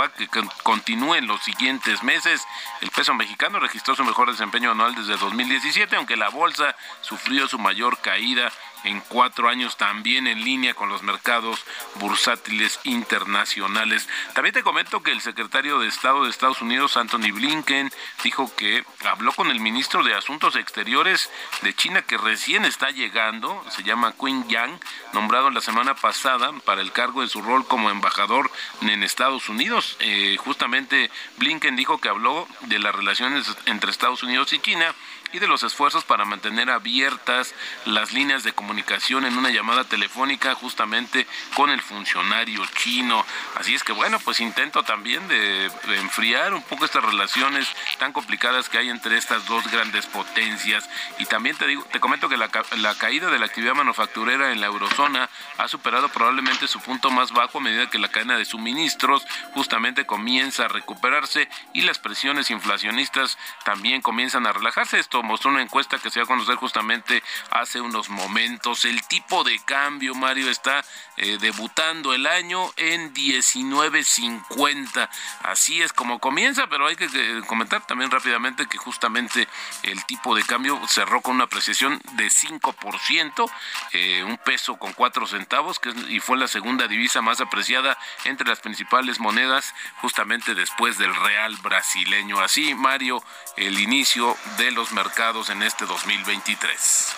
[0.64, 2.44] continúe en los siguientes meses.
[2.81, 7.59] El peso mexicano registró su mejor desempeño anual desde 2017, aunque la bolsa sufrió su
[7.59, 8.51] mayor caída
[8.85, 11.64] en cuatro años también en línea con los mercados
[11.97, 14.09] bursátiles internacionales.
[14.35, 18.85] También te comento que el secretario de Estado de Estados Unidos, Anthony Blinken, dijo que
[19.05, 21.31] habló con el ministro de Asuntos Exteriores
[21.62, 24.79] de China que recién está llegando, se llama Qin Yang,
[25.12, 28.51] nombrado la semana pasada para el cargo de su rol como embajador
[28.83, 29.97] en Estados Unidos.
[30.01, 34.95] Eh, justamente Blinken dijo que habló de las relaciones entre Estados Unidos y China
[35.33, 40.55] y de los esfuerzos para mantener abiertas las líneas de comunicación en una llamada telefónica
[40.55, 43.25] justamente con el funcionario chino.
[43.57, 48.69] Así es que bueno, pues intento también de, enfriar un poco estas relaciones tan complicadas
[48.69, 50.88] que hay entre estas dos grandes potencias.
[51.19, 54.61] Y también te digo, te comento que la, la caída de la actividad manufacturera en
[54.61, 58.45] la eurozona ha superado probablemente su punto más bajo a medida que la cadena de
[58.45, 64.99] suministros justamente comienza a recuperarse y las presiones inflacionistas también comienzan a relajarse.
[64.99, 68.85] Esto mostró una encuesta que se va a conocer justamente hace unos momentos.
[68.85, 70.85] El tipo de cambio, Mario, está
[71.16, 75.09] eh, debutando el año en 19.50.
[75.42, 77.09] Así es como comienza, pero hay que
[77.46, 79.48] comentar también rápidamente que justamente
[79.83, 83.50] el tipo de cambio cerró con una apreciación de 5%,
[83.92, 88.48] eh, un peso con 4 centavos, que y fue la segunda divisa más apreciada entre
[88.48, 92.40] las principales monedas, justamente después del real brasileño.
[92.40, 93.22] Así, Mario,
[93.57, 95.08] el inicio de los mercados
[95.49, 97.16] en este 2023.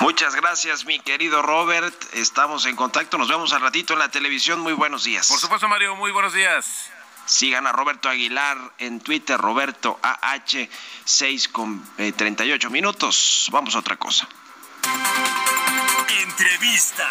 [0.00, 1.94] Muchas gracias, mi querido Robert.
[2.14, 3.18] Estamos en contacto.
[3.18, 4.60] Nos vemos al ratito en la televisión.
[4.60, 5.28] Muy buenos días.
[5.28, 5.96] Por supuesto, Mario.
[5.96, 6.90] Muy buenos días.
[7.26, 10.68] Sigan a Roberto Aguilar en Twitter, Roberto AH,
[11.04, 13.48] 6 con 38 eh, minutos.
[13.52, 14.26] Vamos a otra cosa.
[16.22, 17.10] Entrevista.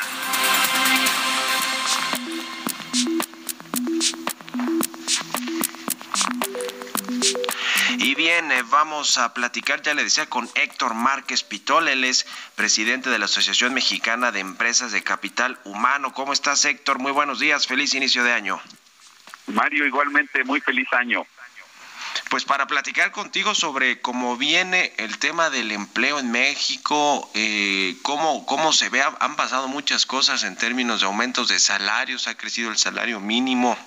[8.15, 12.25] Bien, eh, vamos a platicar, ya le decía, con Héctor Márquez Pitol, él es
[12.56, 16.13] presidente de la Asociación Mexicana de Empresas de Capital Humano.
[16.13, 16.97] ¿Cómo estás, Héctor?
[16.99, 18.62] Muy buenos días, feliz inicio de año.
[19.47, 21.25] Mario, igualmente, muy feliz año.
[22.30, 28.45] Pues para platicar contigo sobre cómo viene el tema del empleo en México, eh, cómo,
[28.45, 32.69] cómo se ve, han pasado muchas cosas en términos de aumentos de salarios, ha crecido
[32.71, 33.78] el salario mínimo,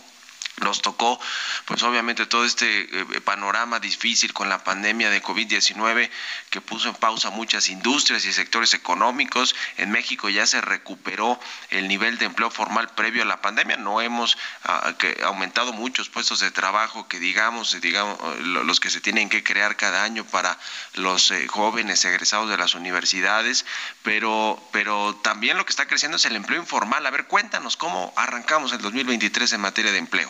[0.61, 1.21] nos tocó,
[1.65, 6.11] pues obviamente todo este eh, panorama difícil con la pandemia de COVID-19
[6.51, 9.55] que puso en pausa muchas industrias y sectores económicos.
[9.77, 11.39] En México ya se recuperó
[11.71, 13.77] el nivel de empleo formal previo a la pandemia.
[13.77, 14.95] No hemos ah,
[15.25, 20.03] aumentado muchos puestos de trabajo que digamos, digamos los que se tienen que crear cada
[20.03, 20.59] año para
[20.95, 23.65] los eh, jóvenes egresados de las universidades,
[24.03, 27.07] pero, pero también lo que está creciendo es el empleo informal.
[27.07, 30.29] A ver, cuéntanos cómo arrancamos el 2023 en materia de empleo.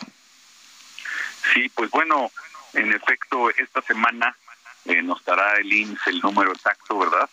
[1.53, 2.31] Sí, pues bueno,
[2.75, 4.37] en efecto, esta semana
[4.85, 7.29] eh, nos dará el INS el número exacto, ¿verdad?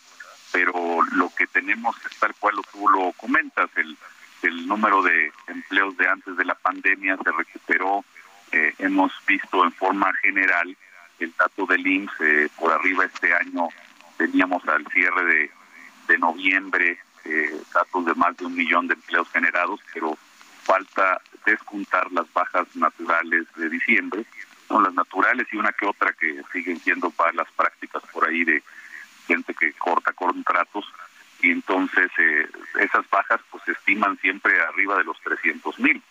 [0.51, 3.97] Pero lo que tenemos es tal cual tú lo comentas, el,
[4.43, 8.05] el número de empleos de antes de la pandemia se recuperó.
[8.51, 10.77] Eh, hemos visto en forma general
[11.19, 13.67] el dato del INS eh, por arriba este año
[14.17, 15.51] teníamos al cierre de,
[16.07, 16.99] de noviembre
[17.73, 20.17] datos de más de un millón de empleos generados, pero
[20.65, 24.25] falta descontar las bajas naturales de diciembre,
[24.67, 28.63] son las naturales y una que otra que siguen siendo las prácticas por ahí de
[29.27, 30.85] gente que corta contratos
[31.41, 32.47] y entonces eh,
[32.79, 36.01] esas bajas pues se estiman siempre arriba de los 300 mil.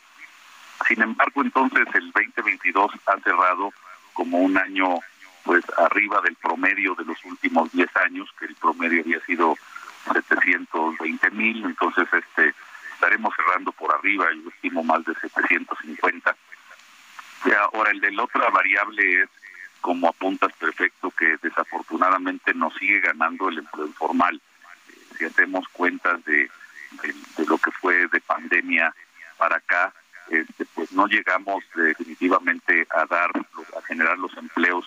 [1.42, 3.72] entonces el 2022 ha cerrado
[4.12, 4.98] como un año
[5.42, 9.56] pues arriba del promedio de los últimos 10 años, que el promedio había sido
[10.12, 12.54] 720 mil, entonces este
[14.04, 16.36] arriba, yo estimo más de 750.
[17.46, 19.28] Y ahora el de la otra variable es,
[19.80, 24.40] como apuntas perfecto, que desafortunadamente nos sigue ganando el empleo informal.
[25.18, 26.50] si hacemos cuentas de,
[27.02, 28.94] de, lo que fue de pandemia
[29.38, 29.92] para acá,
[30.28, 33.30] este, pues no llegamos definitivamente a dar,
[33.76, 34.86] a generar los empleos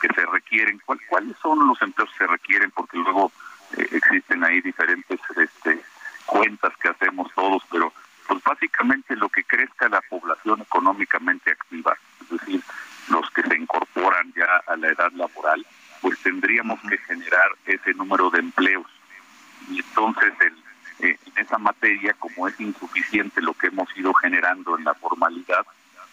[0.00, 0.80] que se requieren.
[0.84, 2.70] ¿Cuáles son los empleos que se requieren?
[2.70, 3.32] Porque luego
[3.76, 5.80] eh, existen ahí diferentes este,
[6.26, 7.92] cuentas que hacemos todos, pero
[8.26, 12.62] pues básicamente lo que crezca la población económicamente activa, es decir,
[13.08, 15.64] los que se incorporan ya a la edad laboral,
[16.00, 18.86] pues tendríamos que generar ese número de empleos.
[19.68, 24.76] Y entonces el, eh, en esa materia, como es insuficiente lo que hemos ido generando
[24.76, 25.64] en la formalidad,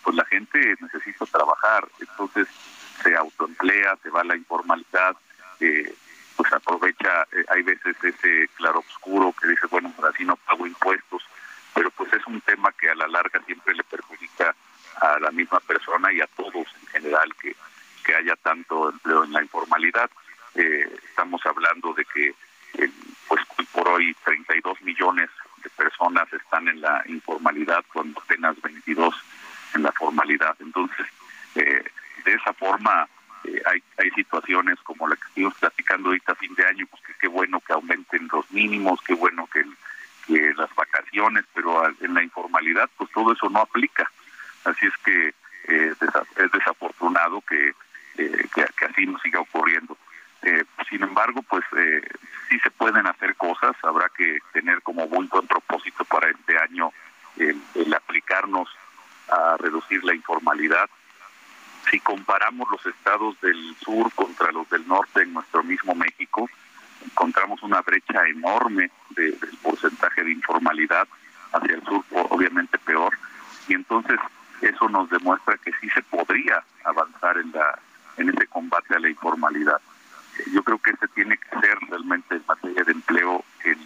[0.01, 2.47] pues la gente necesita trabajar, entonces
[3.03, 5.17] se autoemplea, se va a la informalidad,
[5.59, 5.93] eh,
[6.37, 10.65] pues aprovecha, eh, hay veces ese claro oscuro que dice, bueno, pues así no pago
[10.65, 11.21] impuestos,
[11.73, 14.55] pero pues es un tema que a la larga siempre le perjudica
[15.01, 17.55] a la misma persona y a todos en general que,
[18.05, 20.09] que haya tanto empleo en la informalidad.
[20.55, 22.33] Eh, estamos hablando de que
[23.27, 23.41] pues
[23.73, 25.29] por hoy 32 millones
[25.63, 29.15] de personas están en la informalidad cuando apenas 22
[29.75, 30.55] en la formalidad.
[30.59, 31.05] Entonces,
[31.55, 31.83] eh,
[32.25, 33.07] de esa forma
[33.43, 37.01] eh, hay, hay situaciones como la que estuvimos platicando ahorita a fin de año, pues
[37.03, 39.63] que qué bueno que aumenten los mínimos, qué bueno que,
[40.27, 44.09] que las vacaciones, pero en la informalidad pues todo eso no aplica.
[44.65, 45.27] Así es que
[45.67, 45.93] eh,
[46.37, 47.73] es desafortunado que,
[48.17, 49.97] eh, que, así nos siga ocurriendo.
[50.89, 51.63] sin embargo, pues
[52.49, 56.91] sí se pueden hacer cosas, habrá que tener como muy buen propósito para este año
[57.37, 58.67] el aplicarnos
[59.29, 60.89] a reducir la informalidad
[61.89, 66.49] si comparamos los estados del sur contra los del norte en nuestro mismo México,
[67.03, 71.07] encontramos una brecha enorme del porcentaje de informalidad
[71.53, 73.17] hacia el sur, obviamente peor,
[73.67, 74.19] y entonces
[74.61, 77.79] eso nos demuestra que sí se podría avanzar en la
[78.17, 79.81] en ese combate a la informalidad.
[80.53, 83.77] Yo creo que ese tiene que ser realmente en materia de empleo el,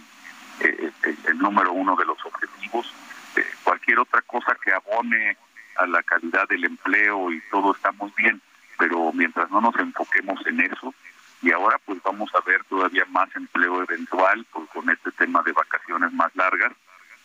[0.61, 0.91] eh,
[1.27, 2.91] el, número uno de los objetivos.
[3.35, 5.37] Eh, cualquier otra cosa que abone
[5.75, 8.41] a la calidad del empleo y todo está muy bien,
[8.77, 10.93] pero mientras no nos enfoquemos en eso,
[11.41, 15.51] y ahora pues vamos a ver todavía más empleo eventual pues, con este tema de
[15.51, 16.71] vacaciones más largas,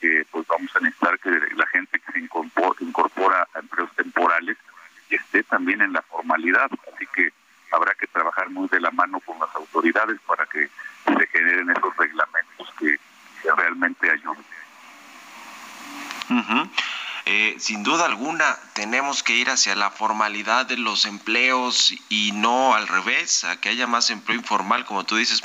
[0.00, 4.56] que pues vamos a necesitar que la gente que se incorpora, a empleos temporales
[5.10, 7.32] esté también en la formalidad, así que
[7.72, 11.96] habrá que trabajar muy de la mano con las autoridades para que se generen esos
[11.96, 12.98] reglamentos que,
[13.56, 14.44] realmente ayuden.
[17.32, 18.56] Eh, sin duda alguna
[19.22, 23.86] que ir hacia la formalidad de los empleos y no al revés, a que haya
[23.86, 25.40] más empleo informal, como tú dices,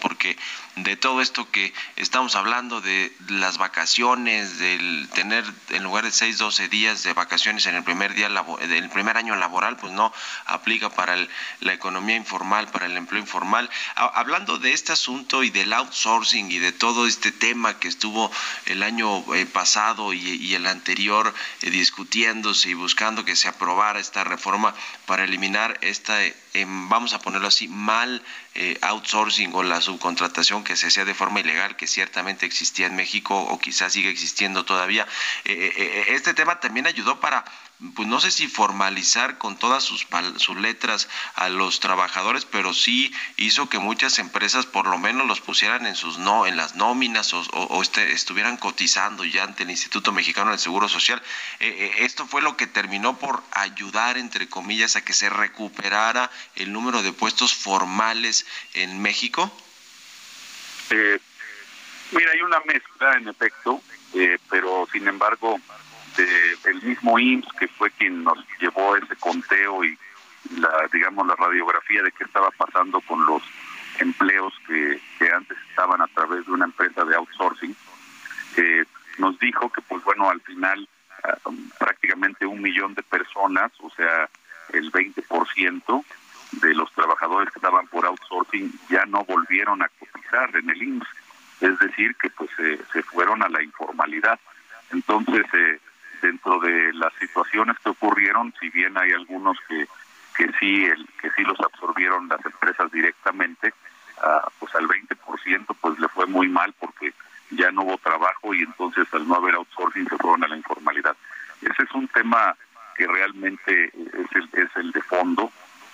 [0.95, 6.67] todo esto que estamos hablando, de las vacaciones, del tener en lugar de 6, 12
[6.69, 10.13] días de vacaciones en el primer día del primer año laboral, pues no
[10.45, 11.15] aplica para
[11.61, 13.69] la economía informal, para el empleo informal.
[13.95, 18.31] hablando de este asunto y del outsourcing y de todo este tema que estuvo
[18.65, 24.23] el año eh, pasado y, el anterior eh, discutiéndose y buscando que se aprobara esta
[24.23, 24.73] reforma
[25.05, 26.33] para eliminar esta, eh,
[26.67, 28.23] vamos a ponerlo así, mal
[28.57, 32.95] eh, outsourcing o la subcontratación que se hacía de forma ilegal, que ciertamente existía en
[32.95, 35.07] México o quizás sigue existiendo todavía.
[35.45, 37.45] Eh, eh, este tema también ayudó para
[37.93, 40.07] pues no sé si formalizar con todas sus,
[40.37, 45.41] sus letras a los trabajadores, pero sí hizo que muchas empresas por lo menos los
[45.41, 50.13] pusieran en sus no, en las nóminas o, este, estuvieran cotizando ya ante el Instituto
[50.13, 51.21] Mexicano del Seguro Social.
[51.59, 56.31] Eh, eh, esto fue lo que terminó por ayudar, entre comillas, a que se recuperara
[56.55, 59.51] el número de puestos formales en México.
[60.91, 61.19] Eh,
[62.11, 63.81] mira, hay una mezcla en efecto,
[64.49, 65.59] pero sin embargo
[66.65, 69.97] el mismo IMSS, que fue quien nos llevó ese conteo y
[70.57, 73.41] la, digamos, la radiografía de qué estaba pasando con los
[73.99, 74.99] empleos que,
[75.33, 77.75] antes estaban a través de una empresa de outsourcing,
[78.57, 78.85] eh,
[79.17, 80.87] nos dijo que, pues bueno, al final
[81.23, 81.37] ah,
[81.79, 84.29] prácticamente un millón de personas, o sea,
[84.73, 86.05] el 20%
[86.51, 91.07] de los trabajadores que estaban por outsourcing ya no volvieron a cotizar en el IMSS,
[91.61, 94.39] es decir, que pues se fueron a la informalidad.
[94.91, 95.79] Entonces, eh,
[96.21, 99.87] dentro de las situaciones que ocurrieron, si bien hay algunos que
[100.35, 103.73] que sí el, que sí los absorbieron las empresas directamente,
[104.17, 107.13] uh, pues al 20% pues le fue muy mal porque
[107.51, 111.15] ya no hubo trabajo y entonces al no haber outsourcing se fueron a la informalidad.
[111.61, 112.55] Ese es un tema
[112.97, 115.51] que realmente es el, es el de fondo,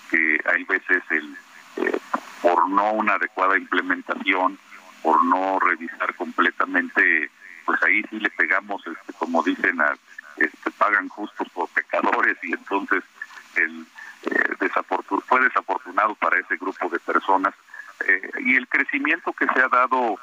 [0.09, 1.37] que hay veces el
[1.77, 1.99] eh,
[2.41, 4.57] por no una adecuada implementación,
[5.03, 7.29] por no revisar completamente,
[7.65, 9.93] pues ahí sí le pegamos, este, como dicen, a,
[10.37, 13.03] este, pagan justos por pecadores y entonces
[13.55, 13.85] el
[14.23, 14.51] eh,
[15.27, 17.53] fue desafortunado para ese grupo de personas
[18.07, 20.19] eh, y el crecimiento que se ha dado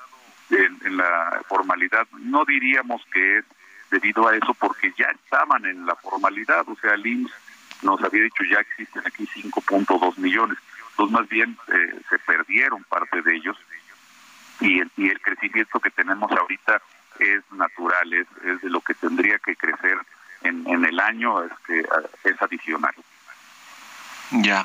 [0.50, 3.44] en, la formalidad no diríamos que es
[3.90, 7.32] debido a eso porque ya estaban en la formalidad, o sea, el IMSS
[7.82, 10.58] nos había dicho ya existen aquí 5.2 millones,
[10.90, 13.56] entonces más bien eh, se perdieron parte de ellos
[14.60, 16.82] y el, y el crecimiento que tenemos ahorita
[17.20, 19.98] es natural, es, es de lo que tendría que crecer
[20.42, 21.84] en, en el año, es, que,
[22.24, 22.94] es adicional.
[24.30, 24.64] Ya,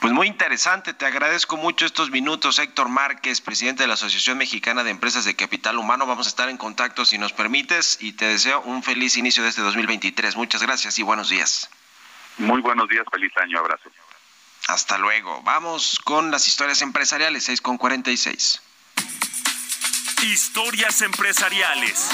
[0.00, 4.84] pues muy interesante, te agradezco mucho estos minutos, Héctor Márquez, presidente de la Asociación Mexicana
[4.84, 6.06] de Empresas de Capital Humano.
[6.06, 9.48] Vamos a estar en contacto si nos permites y te deseo un feliz inicio de
[9.48, 10.36] este 2023.
[10.36, 11.68] Muchas gracias y buenos días.
[12.38, 13.90] Muy buenos días, feliz año, abrazo.
[14.68, 15.42] Hasta luego.
[15.42, 18.62] Vamos con las historias empresariales, 6 con 46.
[20.22, 22.10] Historias empresariales.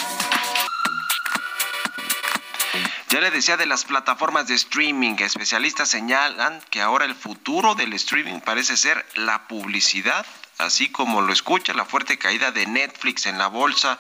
[3.10, 7.92] Ya le decía de las plataformas de streaming, especialistas señalan que ahora el futuro del
[7.94, 10.24] streaming parece ser la publicidad,
[10.58, 13.98] así como lo escucha, la fuerte caída de Netflix en la bolsa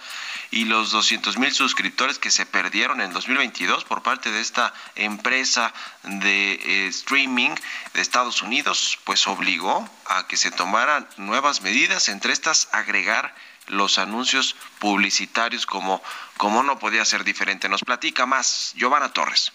[0.52, 5.74] y los 200 mil suscriptores que se perdieron en 2022 por parte de esta empresa
[6.04, 7.56] de eh, streaming
[7.94, 13.34] de Estados Unidos, pues obligó a que se tomaran nuevas medidas, entre estas agregar
[13.70, 16.02] los anuncios publicitarios como,
[16.36, 17.68] como no podía ser diferente.
[17.68, 19.52] Nos platica más Giovanna Torres.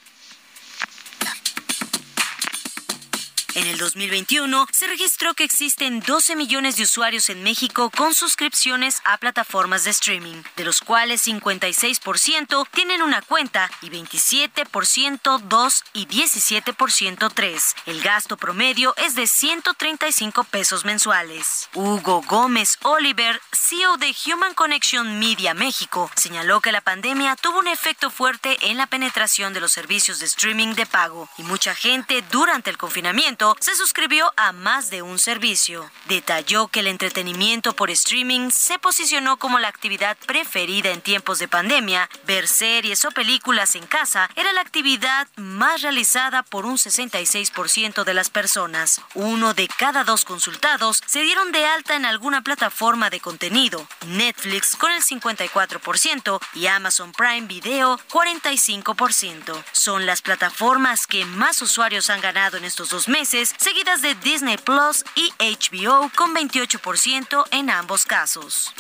[3.56, 9.02] En el 2021 se registró que existen 12 millones de usuarios en México con suscripciones
[9.06, 16.06] a plataformas de streaming, de los cuales 56% tienen una cuenta y 27% dos y
[16.08, 17.76] 17% tres.
[17.86, 21.70] El gasto promedio es de 135 pesos mensuales.
[21.74, 27.68] Hugo Gómez Oliver, CEO de Human Connection Media México, señaló que la pandemia tuvo un
[27.68, 32.22] efecto fuerte en la penetración de los servicios de streaming de pago y mucha gente
[32.30, 35.90] durante el confinamiento se suscribió a más de un servicio.
[36.08, 41.48] Detalló que el entretenimiento por streaming se posicionó como la actividad preferida en tiempos de
[41.48, 42.10] pandemia.
[42.26, 48.14] Ver series o películas en casa era la actividad más realizada por un 66% de
[48.14, 49.02] las personas.
[49.14, 53.86] Uno de cada dos consultados se dieron de alta en alguna plataforma de contenido.
[54.08, 59.64] Netflix con el 54% y Amazon Prime Video 45%.
[59.72, 64.58] Son las plataformas que más usuarios han ganado en estos dos meses seguidas de Disney
[64.58, 68.74] Plus y HBO con 28% en ambos casos.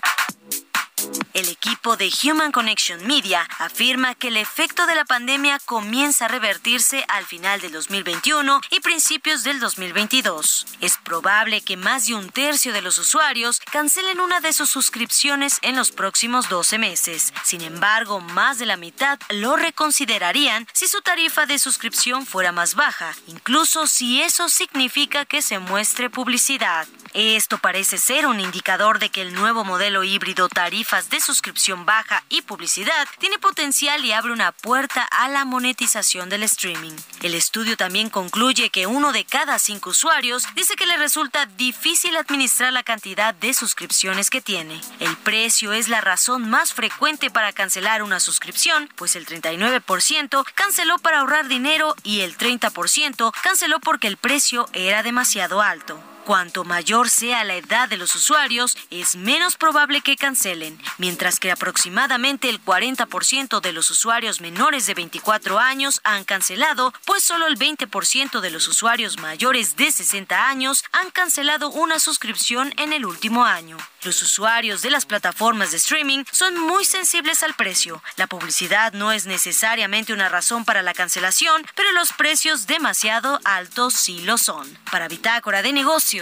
[1.33, 6.27] El equipo de Human Connection Media afirma que el efecto de la pandemia comienza a
[6.29, 10.65] revertirse al final del 2021 y principios del 2022.
[10.79, 15.59] Es probable que más de un tercio de los usuarios cancelen una de sus suscripciones
[15.61, 17.33] en los próximos 12 meses.
[17.43, 22.75] Sin embargo, más de la mitad lo reconsiderarían si su tarifa de suscripción fuera más
[22.75, 26.87] baja, incluso si eso significa que se muestre publicidad.
[27.17, 32.25] Esto parece ser un indicador de que el nuevo modelo híbrido tarifas de suscripción baja
[32.27, 36.91] y publicidad tiene potencial y abre una puerta a la monetización del streaming.
[37.21, 42.17] El estudio también concluye que uno de cada cinco usuarios dice que le resulta difícil
[42.17, 44.81] administrar la cantidad de suscripciones que tiene.
[44.99, 50.99] El precio es la razón más frecuente para cancelar una suscripción, pues el 39% canceló
[50.99, 55.97] para ahorrar dinero y el 30% canceló porque el precio era demasiado alto.
[56.25, 61.51] Cuanto mayor sea la edad de los usuarios, es menos probable que cancelen, mientras que
[61.51, 67.59] aproximadamente el 40% de los usuarios menores de 24 años han cancelado, pues solo el
[67.59, 73.45] 20% de los usuarios mayores de 60 años han cancelado una suscripción en el último
[73.45, 73.77] año.
[74.01, 78.01] Los usuarios de las plataformas de streaming son muy sensibles al precio.
[78.17, 83.93] La publicidad no es necesariamente una razón para la cancelación, pero los precios demasiado altos
[83.93, 84.67] sí lo son.
[84.91, 86.14] Para Bitácora de Negocios,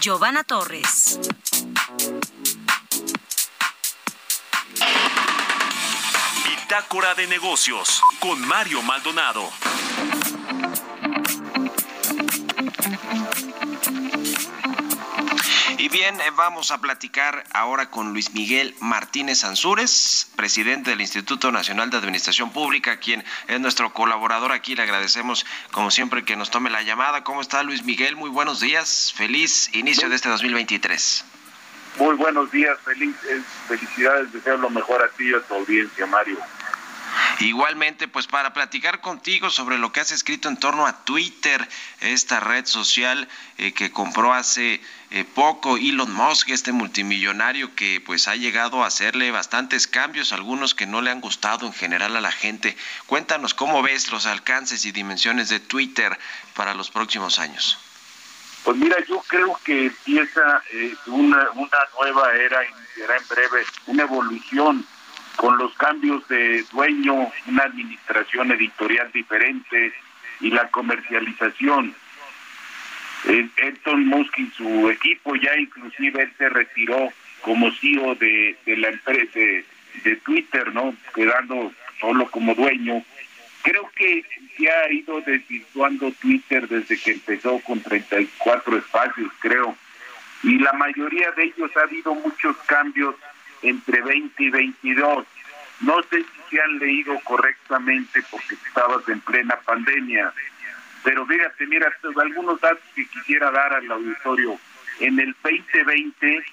[0.00, 1.20] Giovanna Torres.
[6.48, 9.42] Bitácora de negocios con Mario Maldonado.
[16.06, 21.96] Eh, vamos a platicar ahora con Luis Miguel Martínez Ansúrez, presidente del Instituto Nacional de
[21.96, 24.76] Administración Pública, quien es nuestro colaborador aquí.
[24.76, 27.24] Le agradecemos, como siempre, que nos tome la llamada.
[27.24, 28.14] ¿Cómo está Luis Miguel?
[28.14, 29.12] Muy buenos días.
[29.16, 31.24] Feliz inicio de este 2023.
[31.98, 33.16] Muy buenos días, feliz,
[33.66, 36.38] felicidades, deseo lo mejor a ti y a tu audiencia, Mario.
[37.40, 41.66] Igualmente, pues para platicar contigo sobre lo que has escrito en torno a Twitter,
[42.00, 43.28] esta red social
[43.58, 44.80] eh, que compró hace
[45.16, 50.74] eh, poco Elon Musk, este multimillonario que pues ha llegado a hacerle bastantes cambios, algunos
[50.74, 52.76] que no le han gustado en general a la gente.
[53.06, 56.18] Cuéntanos cómo ves los alcances y dimensiones de Twitter
[56.54, 57.78] para los próximos años.
[58.62, 62.60] Pues mira, yo creo que empieza eh, una, una nueva era,
[62.94, 64.86] será en breve, una evolución
[65.36, 69.94] con los cambios de dueño, una administración editorial diferente
[70.40, 71.94] y la comercialización.
[73.24, 77.12] Elton Musk y su equipo ya inclusive él se retiró
[77.42, 80.94] como CEO de, la empresa de, Twitter, ¿no?
[81.14, 83.02] Quedando solo como dueño.
[83.62, 84.24] Creo que
[84.56, 89.76] se ha ido desvirtuando Twitter desde que empezó con 34 espacios, creo.
[90.42, 93.14] Y la mayoría de ellos ha habido muchos cambios
[93.62, 95.26] entre 20 y 22.
[95.80, 100.32] No sé si se han leído correctamente porque estabas en plena pandemia,
[101.06, 101.86] pero fíjate, mira,
[102.20, 104.58] algunos datos que quisiera dar al auditorio.
[104.98, 106.44] En el 2020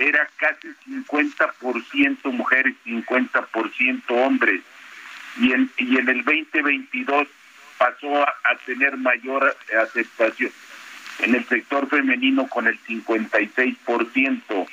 [0.00, 4.62] era casi 50% mujeres, 50% hombres.
[5.38, 7.28] Y en, y en el 2022
[7.78, 8.34] pasó a,
[8.66, 10.50] tener mayor aceptación
[11.20, 14.66] en el sector femenino con el 56%.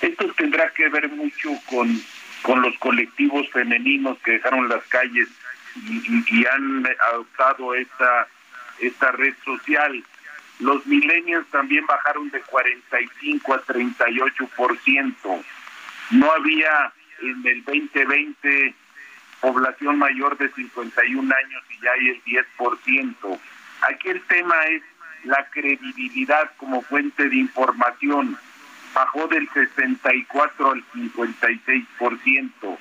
[0.00, 2.02] Esto tendrá que ver mucho con,
[2.40, 5.28] con los colectivos femeninos que dejaron las calles
[5.76, 8.26] y, han adoptado esta,
[8.80, 10.04] esta red social.
[10.60, 15.44] Los millennials también bajaron de 45 a 38%.
[16.10, 18.74] No había en el 2020
[19.40, 23.40] población mayor de 51 años y ya hay el 10%.
[23.88, 24.82] Aquí el tema es
[25.24, 28.38] la credibilidad como fuente de información
[28.94, 32.78] bajó del 64 al 56%.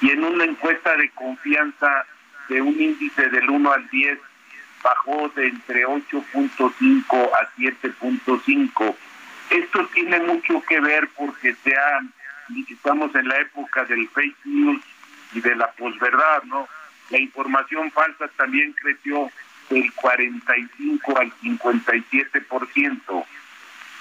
[0.00, 2.04] Y en una encuesta de confianza
[2.48, 4.18] de un índice del 1 al 10,
[4.82, 8.96] bajó de entre 8.5 a 7.5.
[9.50, 11.74] Esto tiene mucho que ver porque se
[12.70, 14.82] estamos en la época del fake news
[15.32, 16.68] y de la posverdad, ¿no?
[17.10, 19.30] La información falsa también creció
[19.70, 23.26] del 45 al 57%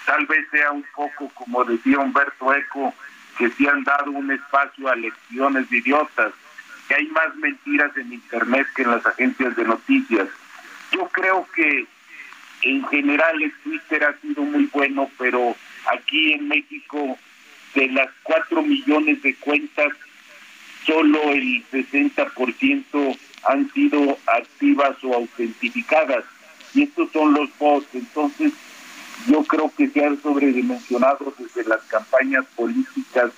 [0.08, 2.96] tal vez sea un poco como decía Humberto Eco,
[3.38, 6.32] que se han dado un espacio a lecciones idiotas,
[6.88, 10.30] que hay más mentiras en Internet que en las agencias de noticias.
[10.92, 11.86] Yo creo que
[12.64, 15.56] en general el Twitter ha sido muy bueno, pero
[15.92, 17.18] aquí en México,
[17.76, 19.94] de las cuatro millones de cuentas,
[20.86, 26.24] solo el 60% han sido activas o autentificadas.
[26.74, 27.88] Y estos son los bots.
[27.94, 28.54] Entonces,
[29.28, 33.32] yo creo que se han sobredimensionado desde las campañas políticas.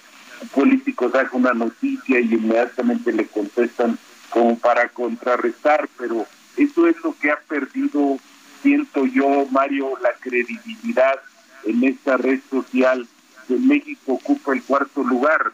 [0.54, 3.97] Políticos dan una noticia y inmediatamente le contestan
[4.30, 6.26] como para contrarrestar, pero
[6.60, 8.20] eso es lo que ha perdido,
[8.62, 11.20] siento yo, Mario, la credibilidad
[11.66, 13.07] en esta red social
[13.47, 15.51] que México ocupa el cuarto lugar.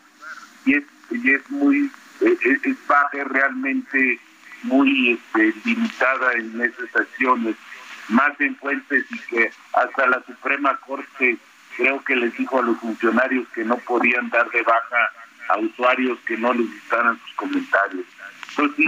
[0.66, 1.91] Y es, y es muy,
[2.22, 4.20] es, es baja realmente
[4.64, 7.56] muy este, limitada en esas acciones.
[8.10, 11.38] Más en fuentes y que hasta la Suprema Corte
[11.78, 15.12] creo que les dijo a los funcionarios que no podían dar de baja
[15.49, 18.06] a usuarios que no les gustaran sus comentarios.
[18.49, 18.86] Entonces,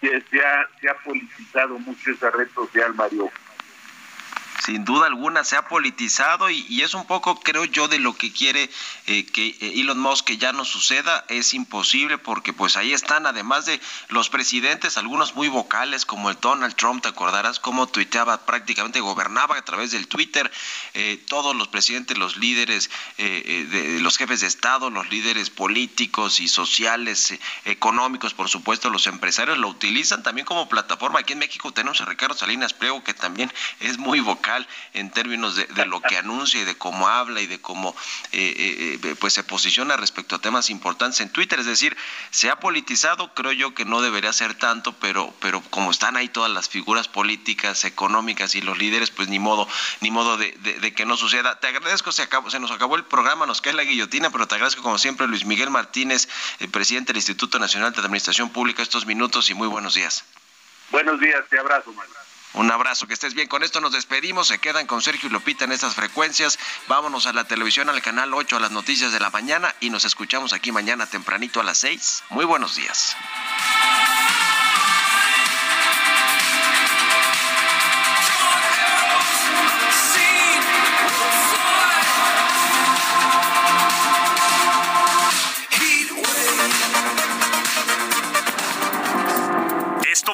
[0.00, 3.30] se, ha, se ha politizado mucho esa red social, Mario
[4.64, 8.32] sin duda alguna se ha politizado y, es un poco, creo yo, de lo que
[8.32, 8.70] quiere
[9.06, 11.24] eh, que eh, Elon Musk que ya no suceda.
[11.28, 16.38] Es imposible porque pues ahí están, además de los presidentes, algunos muy vocales como el
[16.40, 20.50] Donald Trump, te acordarás cómo tuiteaba, prácticamente gobernaba a través del Twitter.
[20.94, 26.48] Eh, todos los presidentes, los líderes, de, los jefes de Estado, los líderes políticos y
[26.48, 27.34] sociales,
[27.64, 31.20] económicos, por supuesto, los empresarios lo utilizan también como plataforma.
[31.20, 34.49] Aquí en México tenemos a Ricardo Salinas Pliego que también es muy vocal
[34.94, 37.94] en términos de, lo que anuncia y de cómo habla y de cómo
[38.32, 41.58] eh, eh, eh, pues se posiciona respecto a temas importantes en Twitter.
[41.58, 41.96] Es decir,
[42.30, 46.28] se ha politizado, creo yo que no debería ser tanto, pero, pero como están ahí
[46.28, 49.68] todas las figuras políticas, económicas y los líderes, pues ni modo,
[50.00, 50.52] ni modo de,
[50.94, 51.58] que no suceda.
[51.60, 54.56] Te agradezco, se, acabó, se nos acabó el programa, nos cae la guillotina, pero te
[54.56, 56.28] agradezco como siempre Luis Miguel Martínez,
[56.58, 60.24] el presidente del Instituto Nacional de Administración Pública, estos minutos y muy buenos días.
[60.90, 62.29] Buenos días, te abrazo, Manuel.
[62.54, 63.48] Un abrazo, que estés bien.
[63.48, 64.48] Con esto nos despedimos.
[64.48, 66.58] Se quedan con Sergio y Lupita en estas frecuencias.
[66.88, 70.04] Vámonos a la televisión, al canal 8, a las noticias de la mañana y nos
[70.04, 72.24] escuchamos aquí mañana tempranito a las 6.
[72.30, 73.16] Muy buenos días.